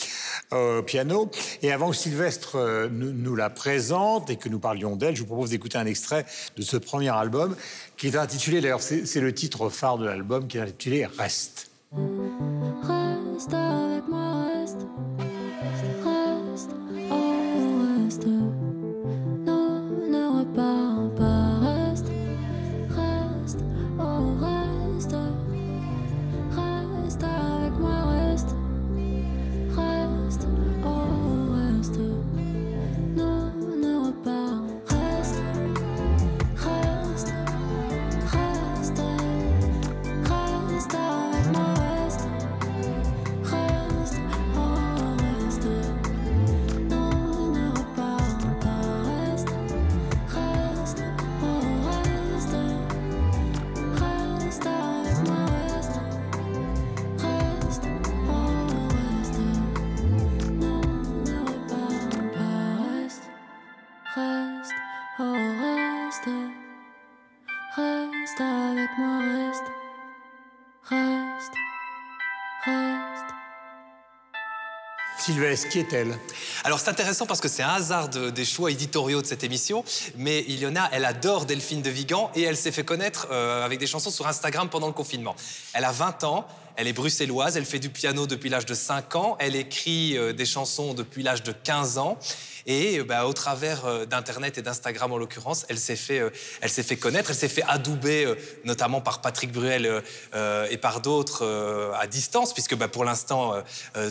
[0.53, 1.31] euh, au piano.
[1.63, 5.21] Et avant que Sylvestre euh, nous, nous la présente et que nous parlions d'elle, je
[5.21, 7.55] vous propose d'écouter un extrait de ce premier album
[7.97, 11.71] qui est intitulé, d'ailleurs, c'est le titre phare de l'album, qui est intitulé Reste.
[11.93, 14.47] Reste avec moi.
[14.61, 14.87] Reste,
[64.17, 64.73] Reste,
[65.19, 66.29] oh reste.
[67.77, 69.63] Reste avec moi, reste.
[70.85, 71.53] Reste,
[72.65, 73.35] reste.
[75.19, 76.19] Sylvestre, qui est-elle?
[76.65, 79.85] Alors c'est intéressant parce que c'est un hasard de- des choix éditoriaux de cette émission,
[80.17, 83.87] mais Iliona, elle adore Delphine de Vigan et elle s'est fait connaître euh, avec des
[83.87, 85.37] chansons sur Instagram pendant le confinement.
[85.75, 89.17] Elle a 20 ans, elle est bruxelloise, elle fait du piano depuis l'âge de 5
[89.17, 92.19] ans, elle écrit euh, des chansons depuis l'âge de 15 ans
[92.67, 96.23] et euh, bah, au travers euh, d'Internet et d'Instagram en l'occurrence, elle s'est fait,
[96.61, 98.35] elle s'est fait connaître, elle s'est fait adouber
[98.65, 100.03] notamment par Patrick Bruel
[100.71, 101.45] et par d'autres
[101.99, 103.55] à distance, puisque bah, pour l'instant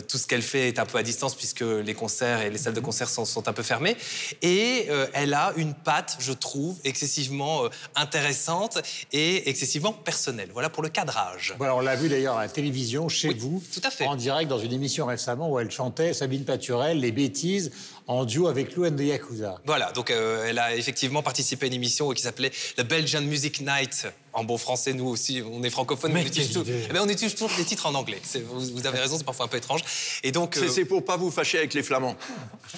[0.08, 2.74] tout ce qu'elle fait est un peu à distance puisque les concerts et les salles
[2.74, 3.96] de concert sont, sont un peu fermées.
[4.42, 8.78] Et elle a une patte, je trouve, excessivement intéressante
[9.12, 10.50] et excessivement personnelle.
[10.52, 11.54] Voilà pour le cadrage.
[11.58, 14.06] Voilà, on l'a vu d'ailleurs à télévision, chez Oui, vous, tout à fait.
[14.06, 17.70] en direct dans une émission récemment où elle chantait Sabine Paturel, Les Bêtises,
[18.08, 19.60] en duo avec Lou and the Yakuza.
[19.66, 23.60] Voilà, donc euh, elle a effectivement participé à une émission qui s'appelait The Belgian Music
[23.60, 27.00] Night en bon français, nous aussi, on est francophones, mais on utilise, tout- Eh ben,
[27.02, 28.20] on utilise toujours des titres en anglais.
[28.22, 29.80] C'est- Vous, vous avez raison, c'est parfois un peu étrange.
[30.22, 32.16] Et donc, C'est euh, c'est pour pas vous fâcher avec les Flamands.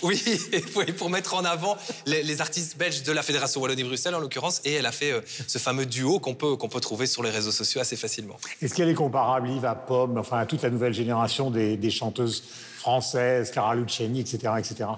[0.02, 0.22] oui,
[0.76, 4.60] oui, pour mettre en avant les, les artistes belges de la Fédération Wallonie-Bruxelles, en l'occurrence,
[4.64, 7.30] et elle a fait euh, ce fameux duo qu'on peut, qu'on peut trouver sur les
[7.30, 8.36] réseaux sociaux assez facilement.
[8.62, 11.90] Est-ce qu'elle est comparable, Yves, à Pomme, enfin à toute la nouvelle génération des, des
[11.90, 12.44] chanteuses
[12.76, 14.88] françaises, Clara Luciani, etc., etc.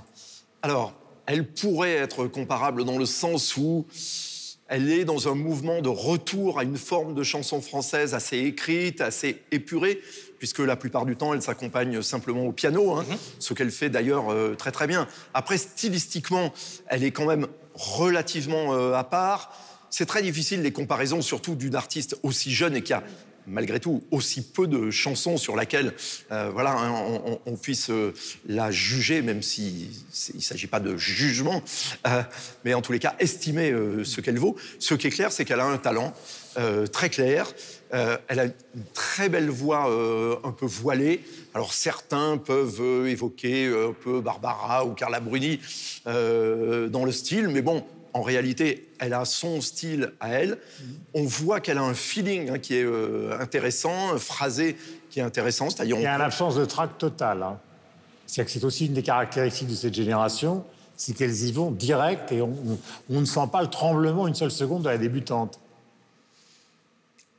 [0.63, 0.95] Alors,
[1.27, 3.87] elle pourrait être comparable dans le sens où
[4.69, 9.01] elle est dans un mouvement de retour à une forme de chanson française assez écrite,
[9.01, 10.01] assez épurée,
[10.39, 13.05] puisque la plupart du temps, elle s'accompagne simplement au piano, hein,
[13.41, 15.09] ce qu'elle fait d'ailleurs euh, très très bien.
[15.35, 16.53] Après, stylistiquement,
[16.87, 19.53] elle est quand même relativement euh, à part.
[19.91, 23.03] C'est très difficile les comparaisons, surtout d'une artiste aussi jeune et qui a
[23.51, 25.95] malgré tout aussi peu de chansons sur laquelle
[26.33, 28.15] euh, voilà, hein, on, puisse euh,
[28.47, 31.63] la juger, même si c'est- il ne s'agit pas de jugement,
[32.07, 32.23] euh,
[32.65, 34.57] mais en tous les cas estimer ce qu'elle vaut.
[34.79, 36.15] Ce qui est clair, c'est qu'elle a un talent
[36.93, 37.53] très clair.
[37.93, 39.91] Elle a une très belle voix
[40.45, 41.23] un peu voilée.
[41.55, 45.61] Alors certains peuvent évoquer un peu Barbara ou Carla Bruni
[46.07, 50.59] dans le style, mais bon, en réalité, elle a son style à elle.
[51.15, 54.77] On voit qu'elle a un feeling hein, qui est euh, intéressant, un phrasé
[55.11, 55.69] qui est intéressant.
[55.83, 57.43] Il y a une absence de trac total.
[57.43, 57.59] hein.
[58.27, 60.65] C'est-à-dire que c'est aussi une des caractéristiques de cette génération,
[60.97, 62.79] c'est qu'elles y vont direct et on, on-
[63.11, 65.59] on ne sent pas le tremblement une seule seconde de la débutante.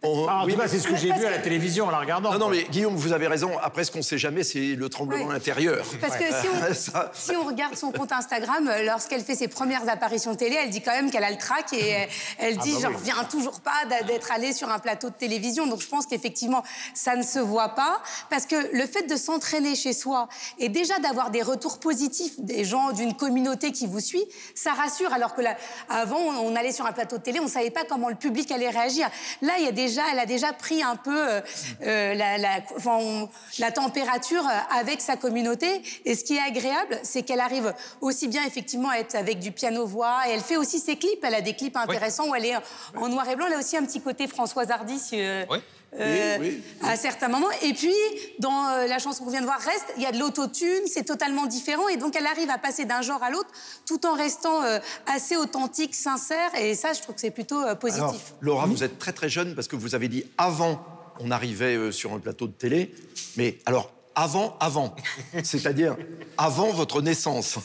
[0.03, 1.91] On- Ah, en oui, tout cas, c'est ce que j'ai vu à la télévision en
[1.91, 2.31] la regardant.
[2.33, 3.51] Non, non, mais Guillaume, vous avez raison.
[3.61, 5.35] Après, ce qu'on sait jamais, c'est le tremblement Oui.
[5.35, 5.85] intérieur.
[5.99, 9.47] Parce que si on, Ça- si on regarde son compte Instagram, euh, lorsqu'elle fait ses
[9.47, 12.05] premières apparitions télé, elle dit quand même qu'elle a le trac et euh,
[12.39, 12.95] elle dit bah j'en oui.
[12.95, 15.67] reviens toujours pas d'être allée sur un plateau de télévision.
[15.67, 19.75] Donc je pense qu'effectivement ça ne se voit pas parce que le fait de s'entraîner
[19.75, 24.23] chez soi et déjà d'avoir des retours positifs des gens d'une communauté qui vous suit,
[24.55, 25.13] ça rassure.
[25.13, 25.55] Alors que là,
[25.89, 28.69] avant on allait sur un plateau de télé, on savait pas comment le public allait
[28.69, 29.07] réagir.
[29.41, 31.41] Là, il y a déjà, elle a déjà pris un peu euh,
[31.83, 35.81] euh, la, la- enfin, on- la température euh, avec sa communauté.
[36.05, 39.51] Et ce qui est agréable, c'est qu'elle arrive aussi bien effectivement à être avec du
[39.51, 40.21] piano-voix.
[40.27, 41.23] Et elle fait aussi ses clips.
[41.23, 42.55] Elle a des clips intéressants où elle est
[42.95, 43.45] en noir et blanc.
[43.47, 44.97] Elle a aussi un petit côté Françoise Hardy.
[44.99, 45.57] si, euh, Oui.
[45.99, 47.51] Euh, Oui, à certains moments.
[47.63, 47.93] Et puis,
[48.39, 51.03] dans euh, la chanson qu'on vient de voir, Reste, il y a de l'autotune, c'est
[51.03, 51.87] totalement différent.
[51.89, 53.49] Et donc, elle arrive à passer d'un genre à l'autre
[53.85, 56.53] tout en restant euh, assez authentique, sincère.
[56.59, 58.03] Et ça, je trouve que c'est plutôt positif.
[58.03, 60.83] Alors, Laura, vous êtes très très jeune parce que vous avez dit avant
[61.19, 62.95] on arrivait sur un plateau de télé,
[63.37, 64.95] mais alors avant, avant,
[65.43, 65.95] c'est-à-dire
[66.37, 67.59] avant votre naissance.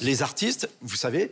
[0.00, 1.30] Les artistes, vous savez,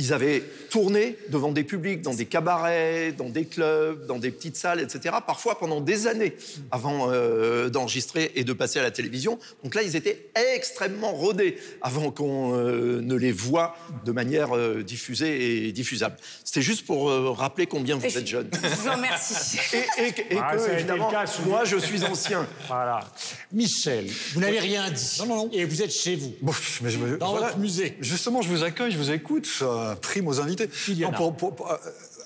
[0.00, 4.56] ils avaient tourné devant des publics, dans des cabarets, dans des clubs, dans des petites
[4.56, 6.34] salles, etc., parfois pendant des années
[6.70, 9.38] avant euh, d'enregistrer et de passer à la télévision.
[9.62, 14.82] Donc là, ils étaient extrêmement rodés avant qu'on euh, ne les voit de manière euh,
[14.82, 16.16] diffusée et diffusable.
[16.44, 18.48] C'était juste pour euh, rappeler combien vous Et je- êtes jeune.
[18.52, 19.58] Je vous remercie.
[19.98, 22.46] Et, et- et que, évidemment, cas moi, je suis ancien.
[22.68, 23.00] Voilà.
[23.52, 25.16] Michel, vous n'avez rien dit.
[25.20, 25.50] Non, non, non.
[25.52, 26.34] Et vous êtes chez vous.
[26.40, 27.46] Bon, mais je me- Dans voilà.
[27.48, 27.96] votre musée.
[28.00, 29.46] Justement, je vous accueille, je vous écoute.
[29.46, 30.68] Ça prime aux invités.
[31.12, 31.76] Pour- pour- pour- euh,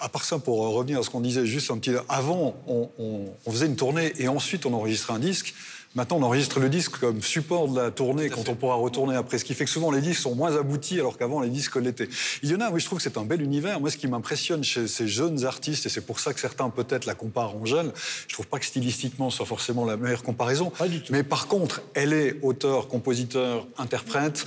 [0.00, 1.92] à part ça, pour revenir à ce qu'on disait, juste un petit.
[2.08, 5.54] Avant, on, on- on faisait une tournée et ensuite on enregistrait un disque.
[5.96, 9.38] Maintenant, on enregistre le disque comme support de la tournée quand on pourra retourner après.
[9.38, 12.08] Ce qui fait que souvent les disques sont moins aboutis alors qu'avant les disques l'étaient.
[12.42, 13.78] Il y en a, oui, je trouve que c'est un bel univers.
[13.78, 17.04] Moi, ce qui m'impressionne chez ces jeunes artistes, et c'est pour ça que certains peut-être
[17.06, 17.92] la comparent Angèle,
[18.26, 20.70] je trouve pas que stylistiquement ce soit forcément la meilleure comparaison.
[20.70, 21.12] Pas du tout.
[21.12, 24.44] Mais par contre, elle est auteur, compositeur, interprète.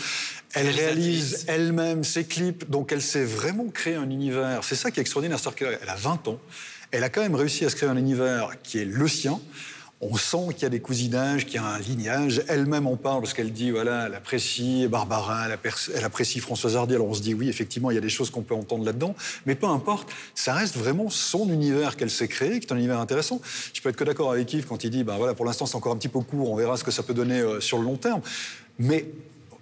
[0.54, 4.66] Elle réalise elle-même ses clips, donc elle s'est vraiment créé un univers.
[4.66, 5.40] C'est ça qui est extraordinaire.
[5.56, 6.40] Qu'elle a 20 ans,
[6.92, 9.40] elle a quand même réussi à se créer un univers qui est le sien.
[10.00, 12.44] On sent qu'il y a des cousinages, qu'il y a un lignage.
[12.48, 16.94] Elle-même en parle parce qu'elle dit, voilà, elle apprécie Barbara, elle, apprécie- Françoise Hardy.
[16.94, 19.16] Alors on se dit, oui, effectivement, il y a des choses qu'on peut entendre là-dedans.
[19.48, 23.00] Mais peu importe, ça reste vraiment son univers qu'elle s'est créé, qui est un univers
[23.00, 23.42] intéressant.
[23.74, 25.76] Je peux être que d'accord avec Yves quand il dit, ben voilà, pour l'instant, c'est
[25.76, 27.86] encore un petit peu court, on verra ce que ça peut donner euh, sur le
[27.86, 28.22] long terme.
[28.78, 29.06] Mais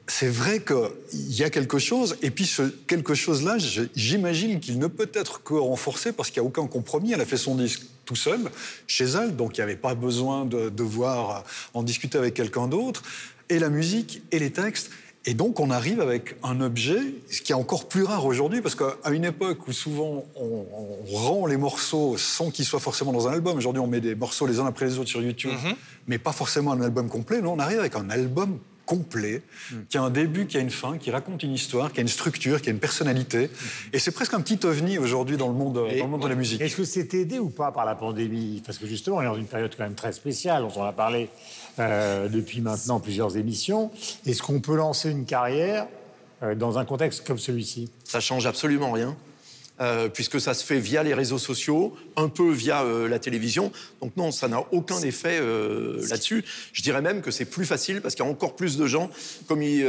[0.07, 3.57] c'est vrai qu'il y a quelque chose, et puis ce quelque chose-là,
[3.95, 7.13] j'imagine qu'il ne peut être que renforcé parce qu'il n'y a aucun compromis.
[7.13, 8.39] Elle a fait son disque tout seul,
[8.85, 13.01] chez elle, donc il n'y avait pas besoin de devoir en discuter avec quelqu'un d'autre.
[13.49, 14.91] Et la musique, et les textes.
[15.27, 16.99] Et donc on arrive avec un objet,
[17.31, 21.15] ce qui est encore plus rare aujourd'hui, parce qu'à une époque où souvent on, on
[21.15, 24.45] rend les morceaux sans qu'ils soient forcément dans un album, aujourd'hui on met des morceaux
[24.45, 25.51] les uns après les autres sur YouTube,
[26.05, 29.41] mais pas forcément un album complet, nous on arrive avec un album complet,
[29.89, 32.07] qui a un début, qui a une fin, qui raconte une histoire, qui a une
[32.07, 33.49] structure, qui a une personnalité.
[33.93, 36.27] Et c'est presque un petit ovni aujourd'hui dans, le monde, Et- dans le monde de
[36.27, 36.61] la musique.
[36.61, 38.61] Est-ce que c'est aidé ou pas par la pandémie?
[38.65, 40.93] Parce que justement, on est dans une période quand même très spéciale, dont on a
[40.93, 41.29] parlé
[41.79, 43.91] euh, depuis maintenant plusieurs émissions.
[44.25, 45.87] Est-ce qu'on peut lancer une carrière
[46.43, 47.89] euh, dans un contexte comme celui-ci?
[48.03, 49.15] Ça change absolument rien.
[49.81, 53.71] Euh, puisque ça se fait via les réseaux sociaux, un peu via euh, la télévision.
[54.01, 56.45] Donc non, ça n'a aucun effet euh, là-dessus.
[56.71, 59.09] Je dirais même que c'est plus facile parce qu'il y a encore plus de gens,
[59.47, 59.85] comme ils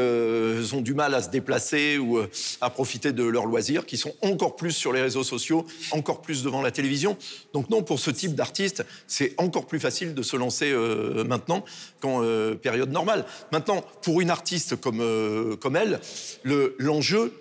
[0.75, 2.19] ont du mal à se déplacer ou
[2.61, 6.43] à profiter de leurs loisirs, qui sont encore plus sur les réseaux sociaux, encore plus
[6.43, 7.17] devant la télévision.
[7.53, 10.73] Donc non, pour ce type d'artiste, c'est encore plus facile de se lancer
[11.27, 11.65] maintenant
[12.01, 12.23] qu'en
[12.61, 13.25] période normale.
[13.53, 16.01] Maintenant, pour une artiste comme, comme elle,
[16.43, 17.33] le- l'enjeu,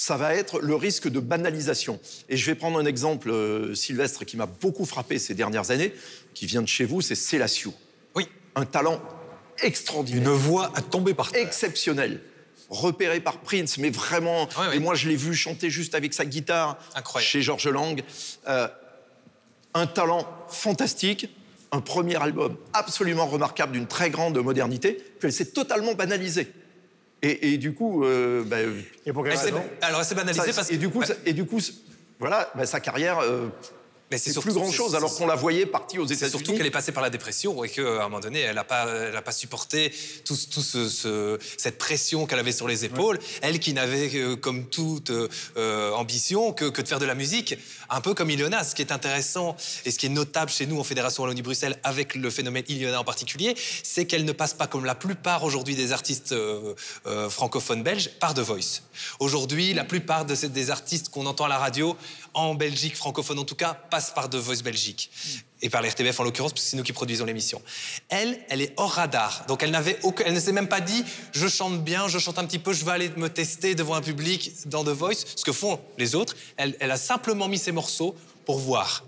[0.00, 2.00] ça va être le risque de banalisation.
[2.30, 5.92] Et je vais prendre un exemple, euh, Sylvestre, qui m'a beaucoup frappé ces dernières années,
[6.32, 7.74] qui vient de chez vous, c'est Célassio.
[8.14, 8.26] Oui.
[8.54, 8.98] Un talent
[9.62, 11.46] extraordinaire Une voix à tomber par terre.
[11.46, 12.22] exceptionnel.
[12.70, 14.48] Repéré par Prince, mais vraiment.
[14.58, 14.76] Ouais.
[14.76, 17.28] Et moi, je l'ai vu chanter juste avec sa guitare Incroyable.
[17.30, 18.02] chez Georges Lang.
[18.48, 18.68] Euh,
[19.74, 21.28] un talent fantastique,
[21.72, 26.50] un premier album absolument remarquable d'une très grande modernité, puis elle s'est totalement banalisée.
[27.22, 28.56] Et, et du coup, euh, bah,
[29.04, 30.74] Et pour quelle Elle s'est- raison alors, elle s'est banalisée ça- parce que.
[30.74, 31.06] et du coup, Ouais.
[31.06, 31.74] ça- et du coup, c'est-
[32.18, 33.48] voilà, bah, sa carrière, euh,
[34.10, 36.30] Mais c'est plus grand chose, alors qu'on la voyait partie aux États-Unis.
[36.30, 38.86] surtout qu'elle est passée par la dépression et qu'à un moment donné, elle n'a pas,
[38.88, 39.92] elle a pas supporté
[40.24, 43.18] tout, ce- tout ce, ce- cette pression qu'elle avait sur les épaules.
[43.42, 45.10] Elle qui n'avait euh, comme toute
[45.56, 47.54] euh, ambition que, que de faire de la musique,
[47.88, 48.64] un peu comme Ilona.
[48.64, 52.14] Ce qui est intéressant et ce qui est notable chez nous en Fédération Wallonie-Bruxelles avec
[52.14, 55.92] le phénomène Ilona en particulier, c'est qu'elle ne passe pas comme la plupart aujourd'hui des
[55.92, 56.74] artistes euh,
[57.06, 58.82] euh, francophones belges par The Voice.
[59.20, 61.96] Aujourd'hui, la plupart de ces, des artistes qu'on entend à la radio,
[62.34, 65.10] en Belgique, francophone en tout cas, passent par The Voice Belgique.
[65.62, 67.60] Et par l'RTBF en l'occurrence, parce que c'est nous qui produisons l'émission.
[68.08, 69.44] Elle, elle est hors radar.
[69.46, 72.38] Donc elle, n'avait aucun- elle ne s'est même pas dit je chante bien, je chante
[72.38, 75.44] un petit peu, je vais aller me tester devant un public dans The Voice, ce
[75.44, 76.34] que font les autres.
[76.56, 78.14] Elle, elle a simplement mis ses morceaux
[78.46, 79.04] pour voir.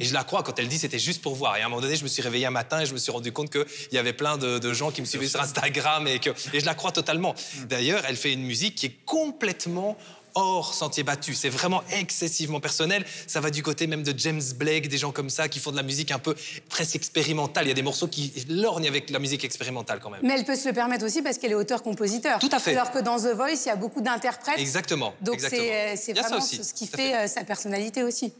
[0.00, 1.56] Et je la crois quand elle dit c'était juste pour voir.
[1.56, 3.12] Et à un moment donné, je me suis réveillé un matin et je me suis
[3.12, 6.18] rendu compte qu'il y avait plein de, de gens qui me suivaient sur Instagram et
[6.18, 7.36] que et je la crois totalement.
[7.68, 9.96] D'ailleurs, elle fait une musique qui est complètement
[10.36, 11.34] hors sentier battu.
[11.34, 13.04] C'est vraiment excessivement personnel.
[13.26, 15.76] Ça va du côté même de James Blake, des gens comme ça qui font de
[15.76, 16.36] la musique un peu
[16.68, 17.64] presque expérimentale.
[17.64, 20.20] Il y a des morceaux qui lorgnent avec la musique expérimentale quand même.
[20.22, 22.38] Mais elle peut se le permettre aussi parce qu'elle est auteur-compositeur.
[22.38, 22.72] Tout à fait.
[22.72, 24.58] Alors que dans The Voice, il y a beaucoup d'interprètes.
[24.58, 25.14] Exactement.
[25.22, 28.32] Donc c'est euh, vraiment aussi, ce qui à fait euh, sa personnalité aussi.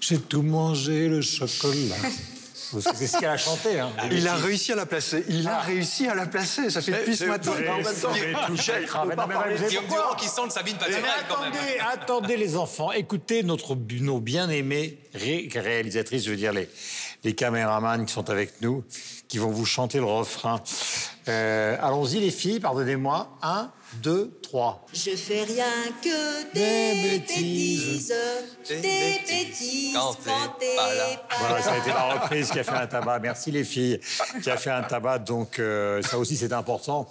[0.00, 1.96] J'ai tout mangé, le chocolat.
[2.80, 3.80] c'est ce qu'elle a chanté.
[3.80, 3.90] Hein.
[4.10, 5.24] Il a réussi à la placer.
[5.28, 6.70] Il a réussi à la placer.
[6.70, 7.52] Ça fait depuis ce matin.
[7.52, 8.12] en même temps,
[9.88, 11.52] Durand qui Sabine Patinel quand même.
[11.52, 16.68] attendez, attendez les enfants, écoutez notre, nos bien-aimés ré- réalisatrices, je veux dire les,
[17.24, 18.84] les caméramans qui sont avec nous,
[19.28, 20.60] qui vont vous chanter le refrain.
[21.28, 23.28] Euh, Allons-y les filles, pardonnez-moi.
[23.42, 24.86] Un, deux, trois.
[24.92, 25.64] Je fais rien
[26.02, 26.60] que Des
[27.02, 28.12] des, bêtises.
[28.66, 30.14] bêtises, des bêtises Quand
[30.58, 31.06] t'es pas là.
[31.38, 33.18] Voilà, ça a été la reprise qui a fait un tabac.
[33.20, 34.00] Merci les filles,
[34.42, 35.20] qui a fait un tabac.
[35.20, 37.08] Donc euh, ça aussi c'est important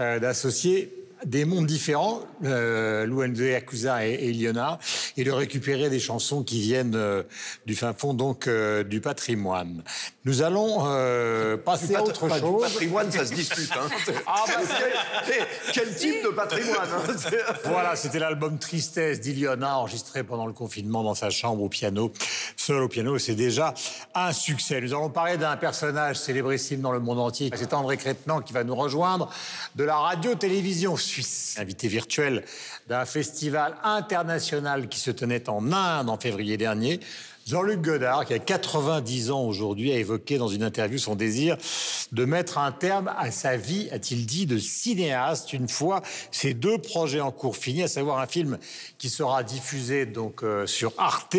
[0.00, 3.06] euh, d'associer des mondes différents, euh,
[3.36, 4.78] Yakuza et, et Iliona,
[5.16, 7.22] et de récupérer des chansons qui viennent euh,
[7.66, 9.82] du fin fond donc euh, du patrimoine.
[10.24, 12.62] Nous allons euh, passer à autre pas du chose.
[12.62, 13.70] patrimoine, ça se discute.
[13.72, 13.88] Hein.
[14.26, 14.54] Ah, bah,
[15.26, 17.14] quel, quel type de patrimoine hein
[17.64, 22.12] Voilà, c'était l'album Tristesse d'Iliona, enregistré pendant le confinement dans sa chambre au piano.
[22.56, 23.74] Seul au piano, c'est déjà
[24.14, 24.80] un succès.
[24.80, 27.50] Nous allons parler d'un personnage célébrissime dans le monde entier.
[27.54, 29.30] C'est André Crétenant qui va nous rejoindre
[29.76, 30.96] de la radio-télévision
[31.56, 32.44] Invité virtuel
[32.88, 37.00] d'un festival international qui se tenait en Inde en février dernier.
[37.46, 41.58] Jean-Luc Godard, qui a 90 ans aujourd'hui, a évoqué dans une interview son désir
[42.12, 46.78] de mettre un terme à sa vie, a-t-il dit, de cinéaste une fois ces deux
[46.78, 48.58] projets en cours finis, à savoir un film
[48.96, 51.36] qui sera diffusé donc euh, sur Arte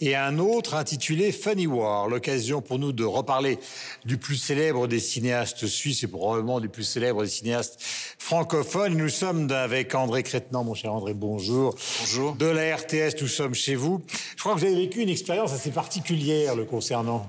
[0.00, 2.08] et un autre intitulé Funny War.
[2.08, 3.58] L'occasion pour nous de reparler
[4.04, 7.80] du plus célèbre des cinéastes suisses et probablement du plus célèbre des cinéastes
[8.18, 8.96] francophones.
[8.96, 11.74] Nous sommes avec André Crétenant, mon cher André, bonjour.
[12.00, 12.34] Bonjour.
[12.34, 14.02] De la RTS, nous sommes chez vous.
[14.36, 17.28] Je crois que vous avez vécu une expérience assez particulière le concernant.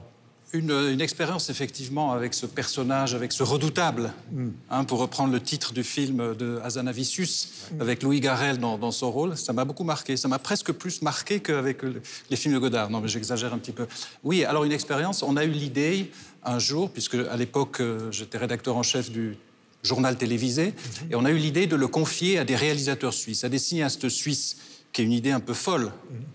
[0.51, 4.12] Une, une expérience effectivement avec ce personnage, avec ce redoutable,
[4.72, 7.49] hein, pour reprendre le titre du film de Hazanavicius,
[7.80, 10.18] avec Louis Garrel dans, dans son rôle, ça m'a beaucoup marqué.
[10.18, 12.01] Ça m'a presque plus marqué qu'avec le-
[12.32, 12.89] les films de Godard.
[12.89, 13.86] Non, mais j'exagère un petit peu.
[14.24, 16.10] Oui, alors une expérience, on a eu l'idée
[16.43, 19.38] un jour, puisque à l'époque euh, j'étais rédacteur en chef du
[19.84, 20.74] journal télévisé,
[21.12, 24.10] et on a eu l'idée de le confier à des réalisateurs suisses, à des cinéastes
[24.10, 24.57] suisses,
[24.92, 25.92] qui est une idée un peu folle,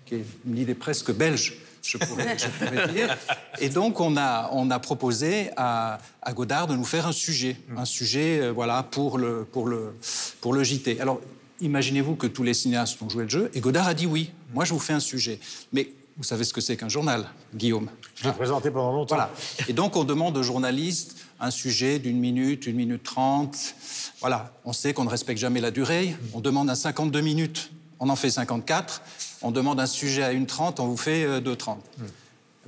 [0.07, 3.17] qui est une idée presque belge je pourrais, je pourrais dire.
[3.61, 7.57] Et donc, on a, on a proposé à, à Godard de nous faire un sujet,
[7.77, 9.95] un sujet euh, voilà, pour, le, pour, le,
[10.41, 11.01] pour le JT.
[11.01, 11.21] Alors,
[11.61, 14.65] imaginez-vous que tous les cinéastes ont joué le jeu, et Godard a dit oui, moi
[14.65, 15.39] je vous fais un sujet.
[15.73, 17.91] Mais vous savez ce que c'est qu'un journal, Guillaume?
[18.15, 19.17] Je l'ai présenté pendant longtemps.
[19.17, 19.31] voilà.
[19.69, 23.75] Et donc, on demande aux journalistes un sujet d'une minute, une minute trente.
[24.21, 24.53] Voilà.
[24.65, 26.17] On sait qu'on ne respecte jamais la durée.
[26.33, 27.71] On demande à 52 minutes.
[28.05, 29.01] On en fait 54.
[29.41, 31.77] on demande un sujet à 1,30, on vous fait euh, 2,30.
[31.99, 32.03] Eh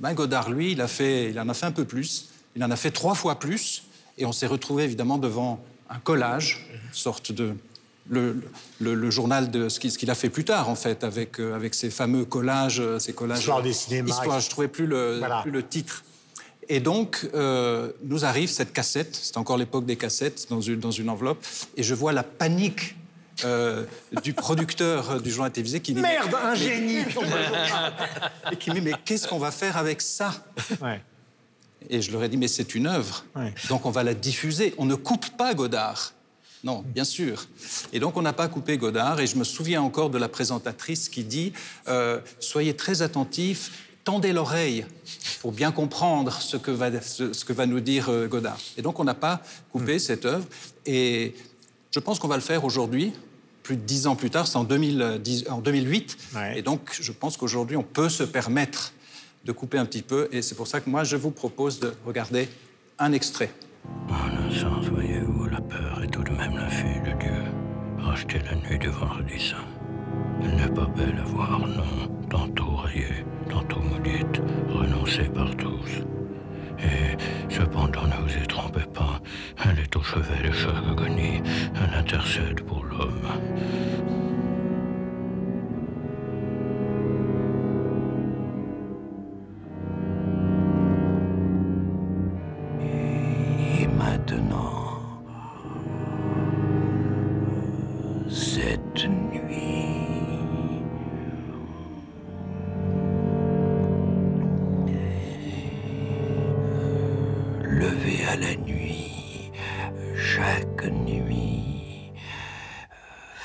[0.01, 2.29] ben, Godard, lui, il, a fait, il en a fait un peu plus.
[2.55, 3.83] Il en a fait trois fois plus.
[4.17, 7.53] Et on s'est retrouvé évidemment devant un collage, une sorte de.
[8.09, 8.41] Le,
[8.79, 11.75] le- le journal de ce qu'il a fait plus tard, en fait, avec, euh, avec
[11.75, 12.79] ces fameux collages.
[12.79, 14.09] euh, Ces collages Histoire des cinémas.
[14.09, 15.41] Histoire, je trouvais plus le, Voilà.
[15.41, 16.03] plus le titre.
[16.69, 20.91] Et donc, euh, nous arrive cette cassette, c'est encore l'époque des cassettes, dans une, dans
[20.91, 22.95] une enveloppe, et je vois la panique
[23.45, 23.85] euh,
[24.23, 26.99] du producteur euh, du journal télévisé qui dit Merde, un génie
[28.51, 30.33] et qui me dit mais qu'est-ce qu'on va faire avec ça
[30.81, 31.01] Ouais.
[31.89, 33.53] Et je leur ai dit mais c'est une œuvre, Ouais.
[33.69, 34.73] donc on va la diffuser.
[34.77, 36.13] On ne coupe pas Godard.
[36.63, 37.45] Non, bien sûr.
[37.93, 39.19] Et donc on n'a pas coupé Godard.
[39.19, 41.53] Et je me souviens encore de la présentatrice qui dit
[41.87, 44.85] euh, soyez très attentifs, tendez l'oreille
[45.41, 48.57] pour bien comprendre ce que va, ce, ce que va nous dire euh, Godard.
[48.77, 50.45] Et donc on n'a pas coupé cette œuvre.
[50.87, 51.35] Et
[51.91, 53.13] je pense qu'on va le faire aujourd'hui.
[53.67, 56.17] Plus de dix ans plus tard, c'est en, 2010 en 2008.
[56.37, 56.59] Ouais.
[56.59, 58.93] Et donc, je pense qu'aujourd'hui, on peut se permettre
[59.43, 60.29] de couper un petit peu.
[60.31, 62.47] Et c'est pour ça que moi, je vous propose de regarder
[62.97, 63.51] un extrait.
[64.07, 67.43] En un sens, voyez-vous, la peur est tout de même la fille de Dieu.
[67.97, 69.57] Racheter la nuit du vendredi saint.
[70.41, 72.23] Elle n'est pas belle à voir, non.
[72.29, 76.05] Tantôt rayée, tantôt maudite, renoncée par tous.
[76.79, 77.16] Et
[77.57, 79.19] cependant, ne vous y trompez pas.
[79.65, 81.41] Elle est au chevet de chaque agonie.
[81.75, 84.26] Elle intercède pour l'homme.
[107.87, 109.51] Levé à la nuit,
[110.17, 112.11] chaque nuit,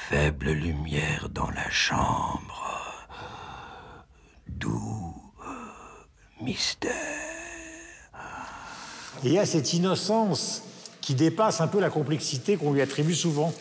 [0.09, 3.07] faible lumière dans la chambre,
[4.49, 5.14] doux
[6.40, 6.93] mystère.
[9.22, 10.62] Et il y a cette innocence
[11.01, 13.55] qui dépasse un peu la complexité qu'on lui attribue souvent.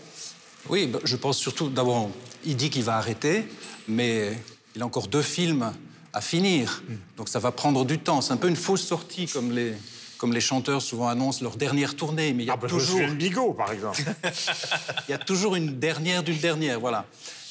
[0.70, 2.10] Oui, bah, je pense surtout, d'abord,
[2.44, 3.48] il dit qu'il va arrêter,
[3.88, 4.36] mais
[4.76, 5.74] il a encore deux films
[6.14, 6.82] à finir.
[7.18, 8.22] Donc ça va prendre du temps.
[8.22, 9.76] C'est un peu une fausse sortie, comme les,
[10.22, 12.32] comme les chanteurs souvent annoncent leur dernière tournée.
[12.34, 13.00] Mais il y a Ah, bah, toujours...
[13.00, 14.04] de Bigot, par exemple.
[15.08, 17.08] Il y a toujours une dernière d'une dernière, voilà.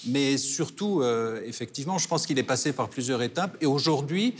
[0.06, 3.56] Mais surtout, euh, effectivement, je pense qu'il est passé par plusieurs étapes.
[3.60, 4.36] Et aujourd'hui,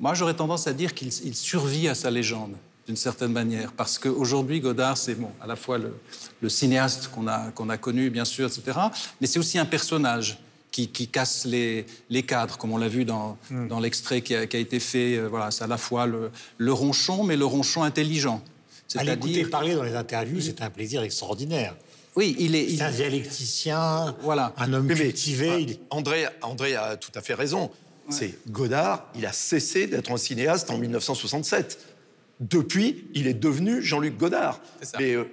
[0.00, 2.56] moi, j'aurais tendance à dire qu'il il survit à sa légende,
[2.88, 3.70] d'une certaine manière.
[3.70, 5.94] Parce qu'aujourd'hui, Godard, c'est bon, à la fois le,
[6.40, 8.80] le cinéaste qu'on a, qu'on a connu, bien sûr, etc.
[9.20, 10.40] Mais c'est aussi un personnage
[10.70, 13.36] qui, qui casse les, les cadres, comme on l'a vu dans,
[13.68, 15.16] dans l'extrait qui a, qui a été fait.
[15.16, 18.42] Euh, Voilà, c'est à la fois le, le ronchon, mais le ronchon intelligent.
[18.96, 21.76] À l'écouter parler dans les interviews, c'est un plaisir extraordinaire.
[22.16, 24.52] oui, il est, il- C'est un dialecticien, Voilà.
[24.56, 25.62] un homme mais, cultivé.
[25.62, 27.70] il- André, André a tout à fait raison.
[28.08, 31.78] C'est Godard, il a cessé d'être un cinéaste en 1967.
[32.40, 34.60] Depuis, il est devenu Jean-Luc Godard.
[34.80, 34.98] C'est ça.
[34.98, 35.24] Mais euh,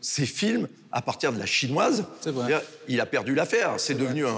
[0.00, 2.62] ses films, à partir de la chinoise, C'est vrai.
[2.88, 3.74] il a perdu l'affaire.
[3.78, 4.36] C'est devenu un,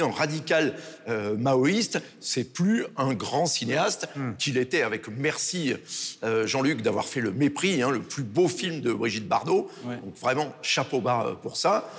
[0.00, 0.74] un radical
[1.08, 2.00] euh, maoïste.
[2.20, 4.32] C'est plus un grand cinéaste Hmm.
[4.38, 5.74] qu'il était avec merci
[6.22, 9.70] euh, Jean-Luc d'avoir fait Le Mépris, hein, le plus beau film de Brigitte Bardot.
[9.84, 9.96] Ouais.
[9.96, 11.90] Donc vraiment chapeau bas euh, pour ça.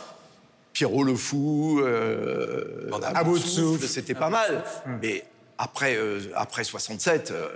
[0.72, 3.86] Pierrot le Fou, euh, À bout de souffle.
[3.88, 4.64] c'était pas mal.
[5.02, 5.24] Mais
[5.58, 7.30] après, euh, après 67.
[7.32, 7.48] euh,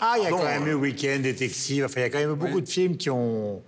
[0.00, 1.84] Ah, il y a quand même eu Week-end, Détective.
[1.86, 3.62] Enfin, il y a quand même eu beaucoup de films qui ont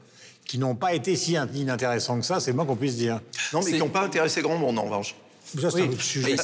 [0.51, 3.21] qui n'ont pas été si in- inintéressants que ça, c'est le moins qu'on puisse dire.
[3.53, 5.15] Non, mais qui n'ont pas intéressé grand monde, en revanche.
[5.45, 6.37] Ça, c'est Oui, un autre mais sujet.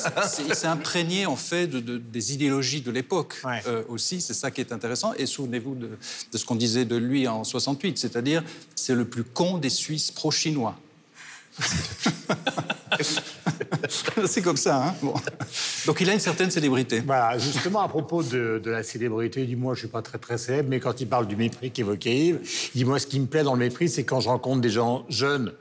[0.48, 3.60] il s'est imprégné en fait de, de- des idéologies de l'époque Ouais.
[3.66, 4.20] euh, aussi.
[4.20, 5.12] C'est ça qui est intéressant.
[5.18, 5.90] Et souvenez-vous de,
[6.32, 8.44] de ce qu'on disait de lui en 68, c'est-à-dire
[8.76, 10.76] c'est le plus con des Suisses pro-chinois.
[14.26, 14.88] c'est comme ça.
[14.88, 15.14] Hein Bon.
[15.86, 17.00] Donc il a une certaine célébrité.
[17.00, 20.18] Voilà, justement, à propos de, de la célébrité, il dit Moi, je suis pas très
[20.18, 22.40] très célèbre, mais quand il parle du mépris qu'évoquait Yves,
[22.74, 24.70] il dit Moi, ce qui me plaît dans le mépris, c'est quand je rencontre des
[24.70, 25.52] gens jeunes.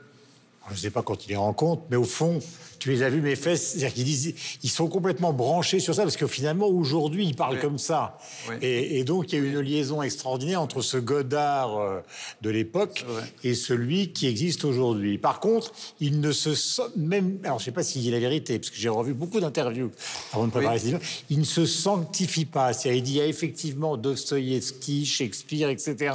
[0.68, 2.40] Je ne sais pas quand il les rencontre, mais au fond,
[2.78, 3.72] tu les as vus, mes fesses.
[3.72, 7.60] C'est-à-dire qu'ils disent Ils sont complètement branchés sur ça, parce que finalement, aujourd'hui, ils parlent
[7.60, 8.18] comme ça.
[8.62, 12.00] Et, et donc, il y a une liaison extraordinaire entre ce Godard euh,
[12.42, 13.04] de l'époque
[13.44, 15.18] et celui qui existe aujourd'hui.
[15.18, 17.38] Par contre, il ne se sent même.
[17.44, 19.90] Alors, je ne sais pas s'il dit la vérité, parce que j'ai revu beaucoup d'interviews
[20.32, 21.22] avant de préparer cette émission.
[21.30, 22.72] Il ne se sanctifie pas.
[22.72, 26.14] C'est-à-dire, il dit il y a effectivement Dostoïevski, Shakespeare, etc.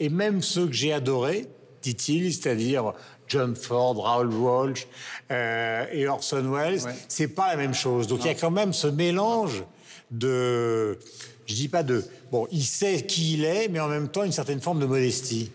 [0.00, 1.48] Et même ceux que j'ai adorés,
[1.84, 2.92] dit-il, c'est-à-dire
[3.28, 4.86] John Ford, Raoul Walsh
[5.30, 6.94] euh, et Orson Welles, Ouais.
[7.08, 8.06] c'est pas la même chose.
[8.06, 9.64] Donc, il y a quand même ce mélange
[10.10, 10.98] de.
[11.46, 12.04] Je dis pas de.
[12.30, 15.50] Bon, il sait qui il est, mais en même temps, une certaine forme de modestie.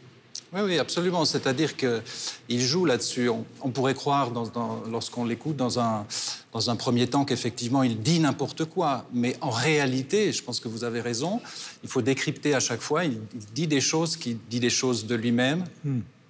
[0.51, 1.25] Oui, oui, absolument.
[1.25, 3.29] C'est-à-dire qu'il joue là-dessus.
[3.29, 6.07] On, on pourrait croire, dans- dans- lorsqu'on l'écoute, dans un,
[6.53, 9.05] dans un premier temps, qu'effectivement, il dit n'importe quoi.
[9.13, 11.39] Mais en réalité, je pense que vous avez raison,
[11.83, 13.05] il faut décrypter à chaque fois.
[13.05, 15.65] Il, il dit des choses, qui dit des choses de lui-même,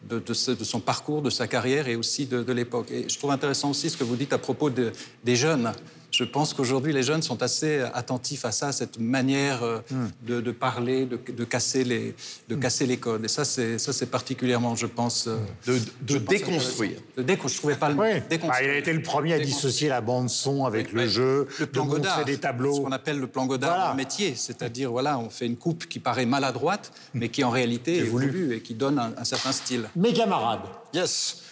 [0.07, 2.91] de, son parcours, de sa carrière et aussi de, l'époque.
[2.91, 4.91] Et je trouve intéressant aussi ce que vous dites à propos de-
[5.23, 5.71] des jeunes.
[6.11, 9.79] Je pense qu'aujourd'hui, les jeunes sont assez attentifs à ça, à cette manière euh,
[10.25, 12.15] de, de parler, de, de casser les,
[12.47, 13.23] de casser les codes.
[13.25, 15.37] Et ça, c'est ça, c'est particulièrement, je pense, euh,
[15.67, 16.99] De, de je pense déconstruire.
[17.15, 18.01] De déco- je trouvais pas le mot.
[18.01, 18.21] Oui.
[18.29, 18.49] Déconstruire.
[18.51, 19.67] Bah, il a été le premier à Déconstruire.
[19.69, 22.81] dissocier la bande son avec le jeu, le plan de montrer Godard, des ce tableaux.
[22.81, 23.93] qu'on appelle le plan Godard Voilà.
[23.93, 28.03] métier, c'est-à-dire voilà, on fait une coupe qui paraît maladroite, mais qui en réalité est
[28.03, 29.87] voulue et qui donne un, un certain style.
[29.95, 30.61] Mes camarades.
[30.93, 31.43] Yes.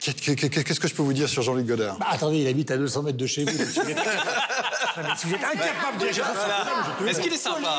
[0.00, 1.96] Qu'est- qu'est- Qu'est-ce que je peux vous dire sur Jean-Luc Godard?
[1.98, 3.50] Bah, attendez, il habite à 200 mètres de chez vous.
[3.58, 3.98] donc si vous êtes,
[5.18, 6.20] si vous êtes incapable je
[7.04, 7.78] te Est-ce qu'il est sympa?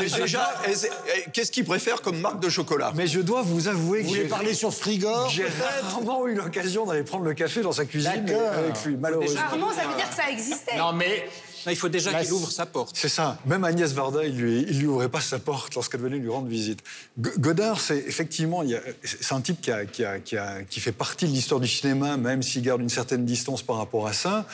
[0.00, 2.92] Mais déjà, eh, qu'est-ce qu'il préfère comme marque de chocolat?
[2.94, 5.46] Mais je dois vous avouer Vous que voulez j'ai parler sur Frigor j'ai
[5.82, 8.10] rarement eu l'occasion d'aller prendre le café dans sa cuisine
[8.54, 9.40] avec lui, malheureusement.
[9.40, 10.76] Rarement, ça veut dire que ça existait?
[10.78, 11.28] Non, mais
[11.70, 12.96] il faut déjà qu'il ouvre sa porte.
[12.96, 13.38] C'est ça.
[13.46, 16.48] Même Agnès Varda, il lui, il lui ouvrait pas sa porte lorsqu'elle venait lui rendre
[16.48, 16.80] visite.
[17.18, 18.62] Godard, c'est effectivement,
[19.02, 21.68] c'est un type qui, a- qui a- qui a- qui fait partie de l'histoire du
[21.68, 24.46] cinéma, même s'il garde une certaine distance par rapport à ça.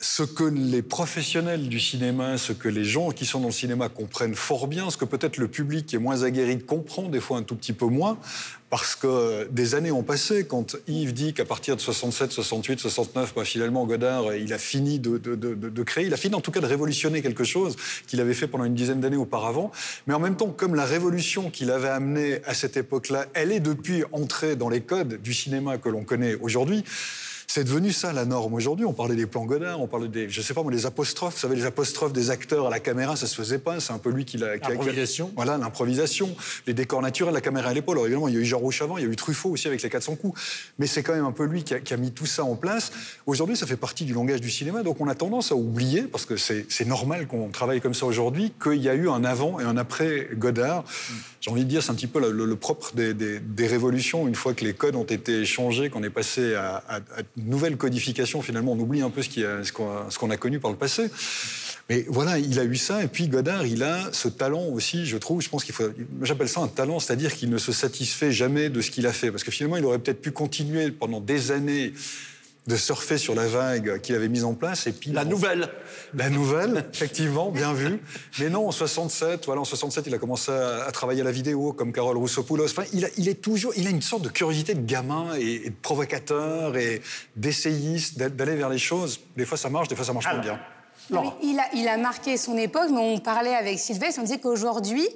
[0.00, 3.88] Ce que les professionnels du cinéma, ce que les gens qui sont dans le cinéma
[3.88, 7.36] comprennent fort bien, ce que peut-être le public qui est moins aguerri comprend des fois
[7.38, 8.16] un tout petit peu moins,
[8.70, 10.46] parce que des années ont passé.
[10.46, 15.00] Quand Yves dit qu'à partir de 67, 68, 69, bah, finalement Godard, il a fini
[15.00, 17.74] de, de- de- de- créer, il a fini en tout cas de révolutionner quelque chose
[18.06, 19.72] qu'il avait fait pendant une dizaine d'années auparavant.
[20.06, 23.58] Mais en même temps, comme la révolution qu'il avait amenée à cette époque-là, elle est
[23.58, 26.84] depuis entrée dans les codes du cinéma que l'on connaît aujourd'hui.
[27.50, 28.84] C'est devenu ça la norme aujourd'hui.
[28.84, 31.32] On parlait des plans Godard, on parlait des, je sais pas moi, les apostrophes.
[31.32, 33.80] Vous savez, les apostrophes des acteurs à la caméra, ça se faisait pas.
[33.80, 34.48] C'est un peu lui qui l'a.
[34.74, 35.30] L'improvisation.
[35.34, 36.36] Voilà, l'improvisation,
[36.66, 37.96] les décors naturels, la caméra à l'épaule.
[37.96, 39.66] Alors évidemment, il y a eu Jean Rouch avant, il y a eu Truffaut aussi
[39.66, 40.38] avec les 400 coups.
[40.78, 42.54] Mais c'est quand même un peu lui qui a, qui a mis tout ça en
[42.54, 42.92] place.
[43.24, 44.82] Aujourd'hui, ça fait partie du langage du cinéma.
[44.82, 48.52] Donc on a tendance à oublier, parce que c'est normal qu'on travaille comme ça aujourd'hui,
[48.62, 50.84] qu'il y a eu un avant et un après Godard.
[51.40, 53.66] J'ai envie de dire, c'est un petit peu le, le- le propre des, des- des
[53.66, 54.28] révolutions.
[54.28, 57.37] Une fois que les codes ont été changés, qu'on est passé à, à- à une
[57.46, 59.72] nouvelle codification, finalement, on oublie un peu ce
[60.18, 61.10] qu'on a connu par le passé.
[61.88, 63.02] Mais voilà, il a eu ça.
[63.02, 65.40] Et puis Godard, il a ce talent aussi, je trouve.
[65.40, 65.84] Je pense qu'il faut.
[66.22, 69.30] J'appelle ça un talent, c'est-à-dire qu'il ne se satisfait jamais de ce qu'il a fait.
[69.30, 71.94] Parce que finalement, il aurait peut-être pu continuer pendant des années
[72.68, 74.86] de surfer sur la vague qu'il avait mise en place.
[74.86, 75.68] Et puis La nouvelle.
[76.14, 77.98] la nouvelle, effectivement, bien vu.
[78.38, 81.32] Mais non, en 67, voilà, en 67, il a commencé à, à travailler à la
[81.32, 82.66] vidéo, comme Carole Roussopoulos.
[82.66, 85.62] Enfin, il, a, il est toujours, il a une sorte de curiosité de gamin et,
[85.66, 87.00] et de provocateur et
[87.36, 89.20] d'essayiste, d'a- d'aller vers les choses.
[89.36, 90.60] Des fois, ça marche, des fois, ça marche pas bien.
[91.42, 95.06] Il, a, il a marqué son époque, mais on parlait avec Sylvestre, on disait qu'aujourd'hui,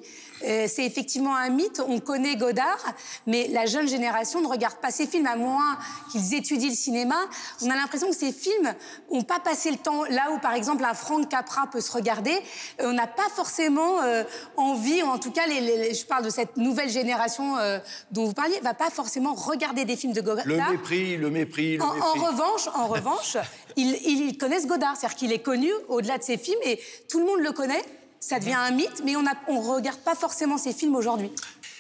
[0.45, 1.81] euh, c'est effectivement un mythe.
[1.87, 2.83] On connaît Godard,
[3.29, 5.79] mais la jeune génération ne regarde pas ses films, à moins
[6.11, 7.15] qu'ils étudient le cinéma.
[7.61, 8.75] On a l'impression que ces films
[9.13, 12.33] n'ont pas passé le temps là où, par exemple, un Frank Capra peut se regarder.
[12.81, 14.25] Euh, on n'a pas forcément euh,
[14.57, 17.79] envie, ou en tout cas, les- les- je parle de cette nouvelle génération euh,
[18.11, 20.45] dont vous parliez, va pas forcément regarder des films de Godard.
[20.47, 22.21] Le mépris, le mépris, le En, en mépris.
[22.21, 23.37] revanche, en revanche,
[23.77, 27.27] ils, ils connaissent Godard, c'est-à-dire qu'il est connu au-delà de ses films et tout le
[27.27, 27.83] monde le connaît.
[28.21, 31.31] Ça devient un mythe, mais on ne regarde pas forcément ses films aujourd'hui.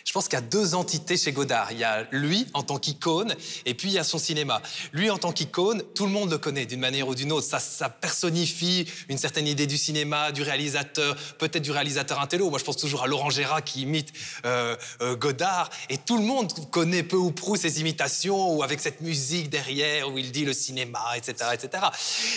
[0.04, 1.72] Je pense qu'il y a deux entités chez Godard.
[1.72, 3.34] Il y a lui en tant qu'icône,
[3.66, 4.60] et puis il y a son cinéma.
[4.92, 7.46] Lui en tant qu'icône, tout le monde le connaît d'une manière ou d'une autre.
[7.46, 12.50] Ça, personnifie une certaine idée du cinéma, du réalisateur, peut-être du réalisateur intello.
[12.50, 14.12] Moi, je pense toujours à Laurent Gérard qui imite
[14.44, 18.80] euh, euh, Godard, et tout le monde connaît peu ou prou ses imitations, ou avec
[18.80, 21.84] cette musique derrière où il dit le cinéma, etc., etc.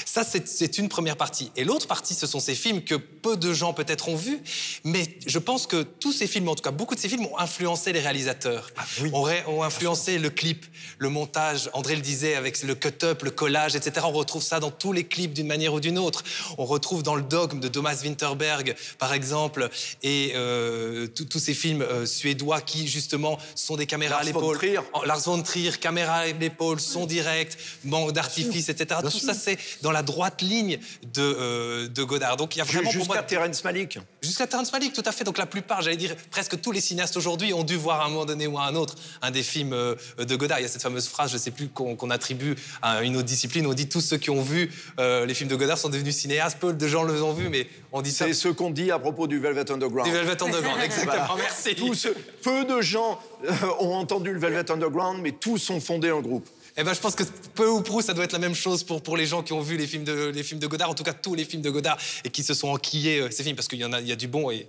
[0.05, 1.51] Ça, c'est c'est une première partie.
[1.55, 4.39] Et l'autre partie, ce sont ces films que peu de gens peut-être ont vus,
[4.83, 7.37] mais je pense que tous ces films, en tout cas beaucoup de ces films, ont
[7.37, 8.69] influencé les réalisateurs,
[9.13, 10.65] ont, ré- ont influencé le clip,
[10.97, 11.69] le montage.
[11.73, 14.05] André le disait avec le cut-up, le collage, etc.
[14.09, 16.23] On retrouve ça dans tous les clips d'une manière ou d'une autre.
[16.57, 19.69] On retrouve dans le dogme de Thomas Winterberg, par exemple,
[20.03, 24.39] et euh, tous ces films euh, suédois qui justement sont des caméras Lars à von
[24.39, 24.57] l'épaule.
[24.57, 24.79] Trier.
[24.93, 28.99] En- Lars von Trier, caméra à l'épaule, son direct, manque d'artifice, etc.
[29.03, 30.79] Tout ça, c'est dans la droite ligne
[31.13, 32.37] de, euh, de Godard.
[32.37, 33.99] Donc il y a vraiment Jusqu'à moi Terrence Malick.
[34.21, 35.23] Jusqu'à Terrence Malick, tout à fait.
[35.23, 38.09] Donc la plupart, j'allais dire presque tous les cinéastes aujourd'hui ont dû voir à un
[38.09, 40.59] moment donné ou à un autre un des films euh, de Godard.
[40.59, 43.25] Il y a cette fameuse phrase, je ne sais plus, qu'on attribue à une autre
[43.25, 43.65] discipline.
[43.67, 46.59] On dit tous ceux qui ont vu euh, les films de Godard sont devenus cinéastes.
[46.59, 48.25] Peu de gens le ont vu, mais on dit ça.
[48.25, 50.09] C'est ce qu'on dit à propos du Velvet Underground.
[50.09, 51.25] Du Velvet Underground, exactement.
[51.27, 51.43] Voilà.
[51.43, 51.75] Merci.
[51.75, 52.07] Tous
[52.43, 56.47] peu de gens euh, ont entendu le Velvet Underground, mais tous sont fondés en groupe.
[56.77, 57.23] Eh ben, je pense que
[57.53, 59.61] peu ou prou, ça doit être la même chose pour, pour les gens qui ont
[59.61, 61.69] vu les films, de, les films de Godard, en tout cas tous les films de
[61.69, 64.07] Godard, et qui se sont enquillés euh, ces films, parce qu'il y en a, il
[64.07, 64.67] y a du bon et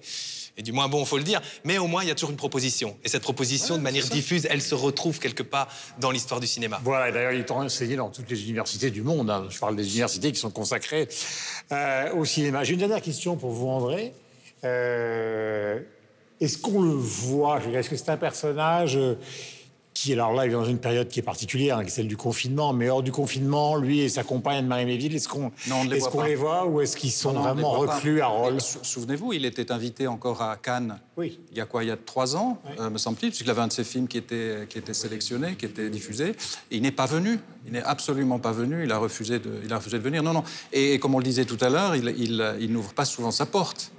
[0.57, 2.37] et du moins bon, faut le dire, mais au moins il y a toujours une
[2.37, 2.97] proposition.
[3.05, 5.69] Et cette proposition, de manière diffuse, elle se retrouve quelque part
[6.01, 6.81] dans l'histoire du cinéma.
[6.83, 9.31] Voilà, et d'ailleurs, il est enseigné dans toutes les universités du monde.
[9.31, 9.47] hein.
[9.51, 11.09] Je parle des universités qui sont consacrées
[11.73, 12.65] euh, au cinéma.
[12.65, 14.13] J'ai une dernière question pour vous, André.
[14.65, 15.81] Euh,
[16.41, 17.61] Est-ce qu'on le voit?
[17.75, 19.15] Est-ce que c'est un personnage euh,
[20.07, 22.07] qui, alors là, il est dans une période qui est particulière, hein, qui est celle
[22.09, 25.51] du confinement, mais hors du confinement, lui et sa compagne Anne-Marie Méville, est-ce qu'on
[25.89, 26.29] les qu'on pas.
[26.29, 27.95] les voit ou est-ce qu'ils sont Non, les vraiment pas.
[27.97, 28.29] reclus à
[28.59, 30.99] sou- Souvenez-vous, il était invité encore à Cannes.
[31.17, 31.41] Oui.
[31.51, 33.67] Il y a quoi Il y a trois ans, euh, me semble-t-il, puisqu'il avait un
[33.69, 36.31] de ses films qui était, qui était sélectionné, qui était diffusé.
[36.71, 37.39] Et il n'est pas venu.
[37.67, 38.85] Il n'est absolument pas venu.
[38.85, 40.23] Il a refusé de, il a refusé de venir.
[40.23, 40.45] Non, non.
[40.73, 43.31] Et, et comme on le disait tout à l'heure, il, il- il n'ouvre pas souvent
[43.33, 43.91] sa porte.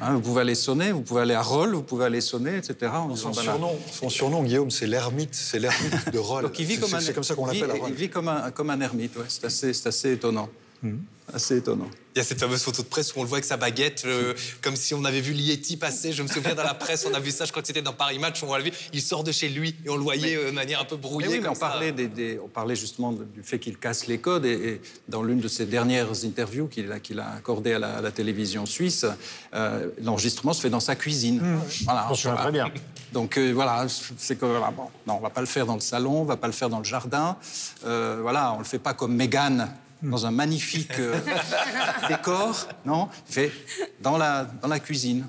[0.00, 2.92] Hein, vous pouvez aller sonner, vous pouvez aller à Roll, vous pouvez aller sonner, etc.
[2.94, 5.34] en disant, Son surnom, son surnom, Guillaume, c'est l'ermite.
[5.34, 6.44] C'est l'ermite de Roll.
[6.44, 8.28] Donc il vit C'est- comme un, C'est comme ça qu'on l'appelle à Il vit comme
[8.28, 9.24] un, comme un ermite, ouais.
[9.28, 10.48] c'est assez, c'est assez étonnant.
[10.82, 10.96] Hmm.
[11.34, 11.88] Assez étonnant.
[12.14, 14.04] Il y a cette fameuse photo de presse où on le voit avec sa baguette,
[14.06, 16.12] euh, comme si on avait vu Lieti passer.
[16.12, 17.92] Je me souviens dans la presse, on a vu ça, je crois que c'était dans
[17.92, 18.70] Paris Match, on l'a vu.
[18.94, 21.02] Il sort de chez lui et on le voyait euh, de manière un peu Mais
[21.02, 21.28] brouillée.
[21.28, 21.68] oui, mais comme on ça.
[21.68, 25.22] parlait, des- des- on parlait justement du fait qu'il casse les codes et, et dans
[25.22, 28.64] l'une de ses dernières interviews qu'il a, qu'il a accordées à la, à la télévision
[28.64, 29.04] suisse,
[29.52, 31.42] euh, l'enregistrement se fait dans sa cuisine.
[31.84, 32.70] Voilà, Je me souviens très bien.
[33.12, 35.80] Donc euh, voilà, c'est que voilà, bon, non, on va pas le faire dans le
[35.80, 37.36] salon, on va pas le faire dans le jardin.
[37.84, 39.70] Euh, voilà, on le fait pas comme Mégane
[40.02, 41.18] dans un magnifique euh,
[42.08, 43.52] décor, non, il fait
[44.00, 45.26] dans la dans la cuisine.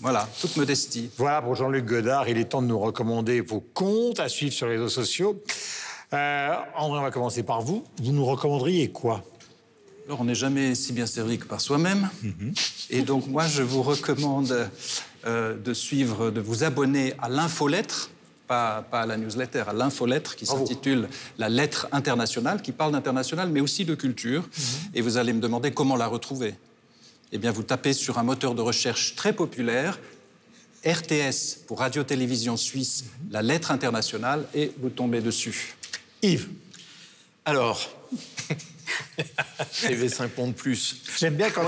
[0.00, 1.10] Voilà, toute modestie.
[1.16, 4.66] Voilà pour Jean-Luc Godard, il est temps de nous recommander vos comptes à suivre sur
[4.66, 5.42] les réseaux sociaux.
[6.12, 7.84] Euh, André, on va commencer par vous.
[8.02, 9.24] Vous nous recommanderiez quoi?
[10.06, 12.10] Alors, on n'est jamais si bien servi que par soi-même.
[12.90, 14.68] Et donc, moi, je vous recommande
[15.24, 18.10] euh, de suivre, de vous abonner à l'infolettre,
[18.50, 23.48] pas, pas à la newsletter, à l'infolettre qui s'intitule La lettre internationale, qui parle d'international,
[23.48, 24.48] mais aussi de culture.
[24.92, 26.56] Et vous allez me demander comment la retrouver.
[27.30, 30.00] Eh bien, vous tapez sur un moteur de recherche très populaire,
[30.84, 35.76] RTS pour Radio-Télévision Suisse, La lettre internationale, et vous tombez dessus.
[36.20, 36.48] Yves
[37.44, 37.88] Alors,
[39.74, 41.02] TV5 Monde Plus.
[41.20, 41.62] J'aime bien quand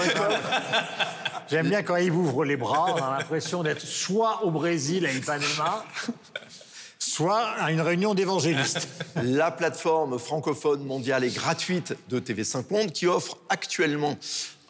[1.49, 5.13] J'aime bien quand Yves ouvre les bras, on a l'impression d'être soit au Brésil à
[5.13, 5.85] Ipanema,
[7.13, 8.89] soit à une réunion d'évangélistes.
[9.23, 14.17] la plateforme francophone mondiale et gratuite de TV5 Monde qui offre actuellement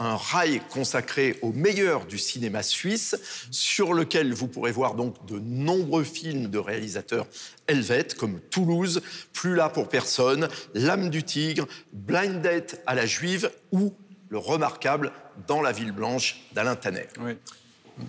[0.01, 3.17] un rail consacré au meilleur du cinéma suisse,
[3.53, 7.29] sur lequel vous pourrez voir donc de nombreux films de réalisateurs
[7.69, 13.53] helvètes comme Toulouse, Plus là pour personne, L'âme du tigre, Blind Date à la juive
[13.71, 13.95] ou
[14.31, 15.13] le remarquable
[15.47, 16.77] Dans la ville blanche d'Alain.
[17.21, 17.37] Oui.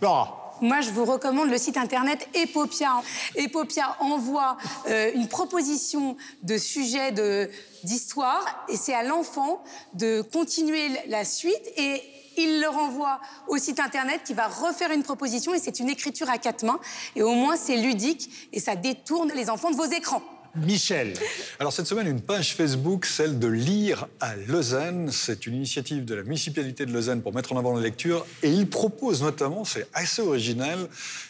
[0.02, 3.02] Laura, Moi, je vous recommande le site internet Epopia.
[3.36, 7.50] Epopia envoie euh, une proposition de sujet de-
[7.84, 9.62] d'histoire et c'est à l'enfant
[9.94, 12.02] de continuer la suite et
[12.38, 16.30] il le renvoie au site internet qui va refaire une proposition et c'est une écriture
[16.30, 16.80] à quatre mains
[17.16, 20.22] et au moins c'est ludique et ça détourne les enfants de vos écrans.
[20.56, 21.14] Michel,
[21.60, 25.10] Alors cette semaine, une page Facebook, celle de Lire à Lausanne.
[25.12, 28.24] C'est une initiative de la municipalité de Lausanne pour mettre en avant la lecture.
[28.44, 30.88] Et il propose notamment, c'est assez original,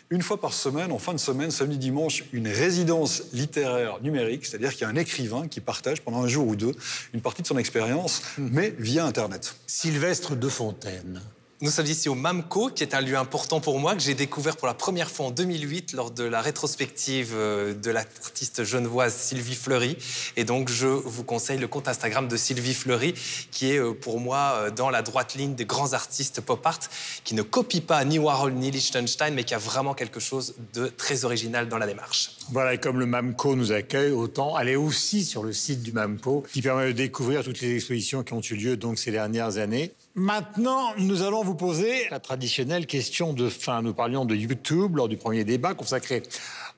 [0.09, 4.45] une fois par semaine, en fin de semaine, samedi, dimanche, une résidence littéraire numérique.
[4.45, 6.73] C'est-à-dire qu'il y a un écrivain qui partage pendant un jour ou deux
[7.13, 9.55] une partie de son expérience, mais via Internet.
[9.67, 11.21] Sylvestre de Fontaine.
[11.61, 14.57] Nous sommes ici au MAMCO, qui est un lieu important pour moi, que j'ai découvert
[14.57, 19.55] pour la première fois en 2008 lors de la rétrospective euh, de l'artiste genevoise Sylvie
[19.55, 19.95] Fleury.
[20.35, 23.13] Et donc, je vous conseille le compte Instagram de Sylvie Fleury,
[23.51, 26.79] qui est euh, pour moi euh, dans la droite ligne des grands artistes pop art,
[27.23, 30.87] qui ne copie pas ni Warhol ni Liechtenstein, mais qui a vraiment quelque chose de
[30.87, 32.31] très original dans la démarche.
[32.51, 36.43] Voilà, et comme le MAMCO nous accueille, autant aller aussi sur le site du MAMCO,
[36.51, 39.93] qui permet de découvrir toutes les expositions qui ont eu lieu donc ces dernières années.
[40.15, 43.81] Maintenant, nous allons vous poser la traditionnelle question de fin.
[43.81, 46.21] Nous parlions de YouTube lors du premier débat consacré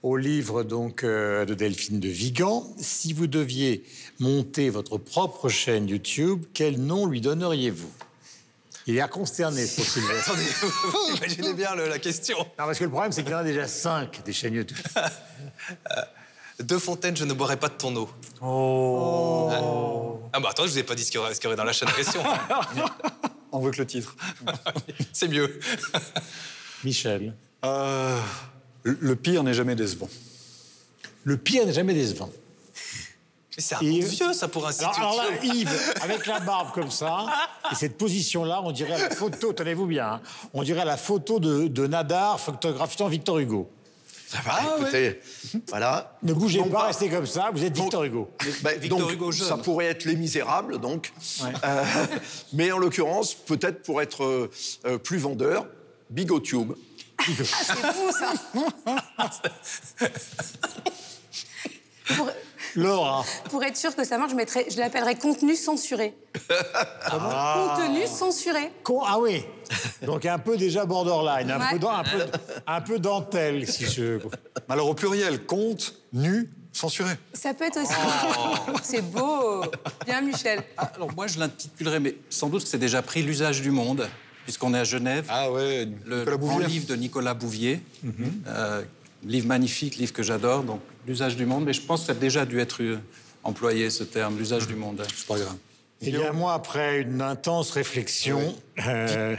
[0.04, 2.66] au livre donc euh, de Delphine de Vigan.
[2.78, 3.84] Si vous deviez
[4.20, 7.92] monter votre propre chaîne YouTube, quel nom lui donneriez-vous?
[8.88, 10.30] Il est à consterné, ce Sylvestre.
[10.32, 10.46] Attendez,
[11.10, 12.38] vous imaginez bien le- la question.
[12.38, 14.78] Non, parce que le problème, c'est qu'il y en a déjà cinq des chaînes YouTube.
[16.60, 18.10] De Fontaine, je ne boirai pas de ton eau.
[18.42, 19.50] Oh.
[20.32, 21.48] Ah bah attends, je vous ai pas dit ce qu'il y aurait, ce qu'il y
[21.48, 22.24] aurait dans la chaîne en question.
[23.52, 24.16] On veut que le titre.
[25.14, 25.60] C'est mieux.
[26.84, 27.34] Michel.
[27.64, 28.20] Euh,
[28.84, 30.10] le pire n'est jamais décevant.
[31.24, 32.30] Le pire n'est jamais décevant.
[33.58, 35.44] Mais c'est un vieux, ça, pour un site Alors, alors là.
[35.44, 37.26] Yves, avec la barbe comme ça,
[37.72, 40.22] et cette position-là, on dirait la photo, tenez-vous bien, hein,
[40.54, 43.70] on dirait la photo de, de Nadar photographiant Victor Hugo.
[44.28, 45.20] Ça va, écoutez,
[45.70, 46.18] voilà.
[46.24, 48.32] Ne bougez pas, restez comme ça, vous êtes Donc- Victor Hugo.
[48.64, 49.48] Bah, Victor donc, Hugo jeune.
[49.48, 51.14] ça pourrait être Les Misérables, donc.
[51.64, 51.84] Euh,
[52.54, 54.50] mais en l'occurrence, peut-être pour être euh,
[54.86, 55.68] euh, plus vendeur,
[56.10, 56.74] Bigotube.
[57.26, 58.34] C'est bon, ça.
[62.76, 63.26] pour, Laura.
[63.50, 66.14] pour être sûr que ça marche, je, je l'appellerais contenu censuré.
[67.10, 68.72] Contenu censuré.
[68.84, 69.44] Con- ah oui.
[70.06, 71.80] Donc un peu déjà borderline, un, Ouais.
[71.80, 72.26] peu, un, peu,
[72.68, 74.20] un peu dentelle, si je...
[74.70, 77.14] Alors au pluriel, compte, nu, censuré.
[77.34, 77.94] Ça peut être aussi.
[77.98, 78.74] Oh.
[78.84, 79.64] C'est beau.
[80.06, 80.64] Bien, Michel.
[80.78, 84.08] Ah, alors moi, je l'intitulerais, mais sans doute que c'est déjà pris l'usage du monde,
[84.44, 85.26] puisqu'on est à Genève.
[85.30, 86.68] Ah ouais, le Nicolas grand Bouvier.
[86.68, 87.82] livre de Nicolas Bouvier.
[88.48, 88.84] Euh,
[89.26, 91.66] livre magnifique, livre que j'adore, donc l'usage du monde.
[91.66, 93.00] Mais je pense que ça a déjà dû être euh,
[93.44, 95.06] employé, ce terme, l'usage du monde.
[95.16, 95.56] C'est pas grave.
[96.02, 98.56] Eh bien, moi, après une intense réflexion,
[98.86, 99.36] euh,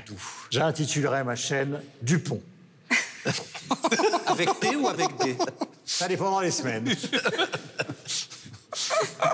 [0.51, 2.41] j'intitulerai ma chaîne Dupont.
[4.27, 5.37] Avec T ou avec D?
[5.85, 6.89] Ça dépend dans les semaines.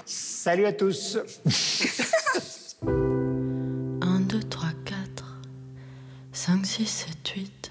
[0.06, 1.18] Salut à tous.
[2.86, 5.40] 1, 2, 3, 4,
[6.32, 7.61] 5, 6, 7, 8,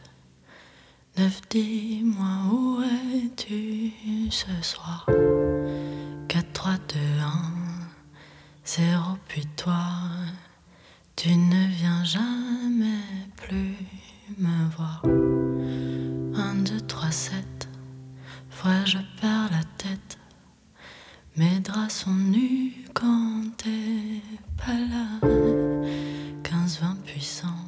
[1.17, 3.91] Neuf, dis-moi où es-tu
[4.31, 5.05] ce soir?
[6.29, 7.31] 4, 3, 2, 1,
[8.65, 9.83] 0, puis toi,
[11.17, 13.03] tu ne viens jamais
[13.35, 13.75] plus
[14.37, 15.01] me voir.
[15.03, 17.69] 1, 2, 3, 7,
[18.49, 20.17] fois je perds la tête,
[21.35, 24.21] mes draps sont nus quand t'es
[24.55, 25.27] pas là.
[26.43, 27.60] 15, 20, puissant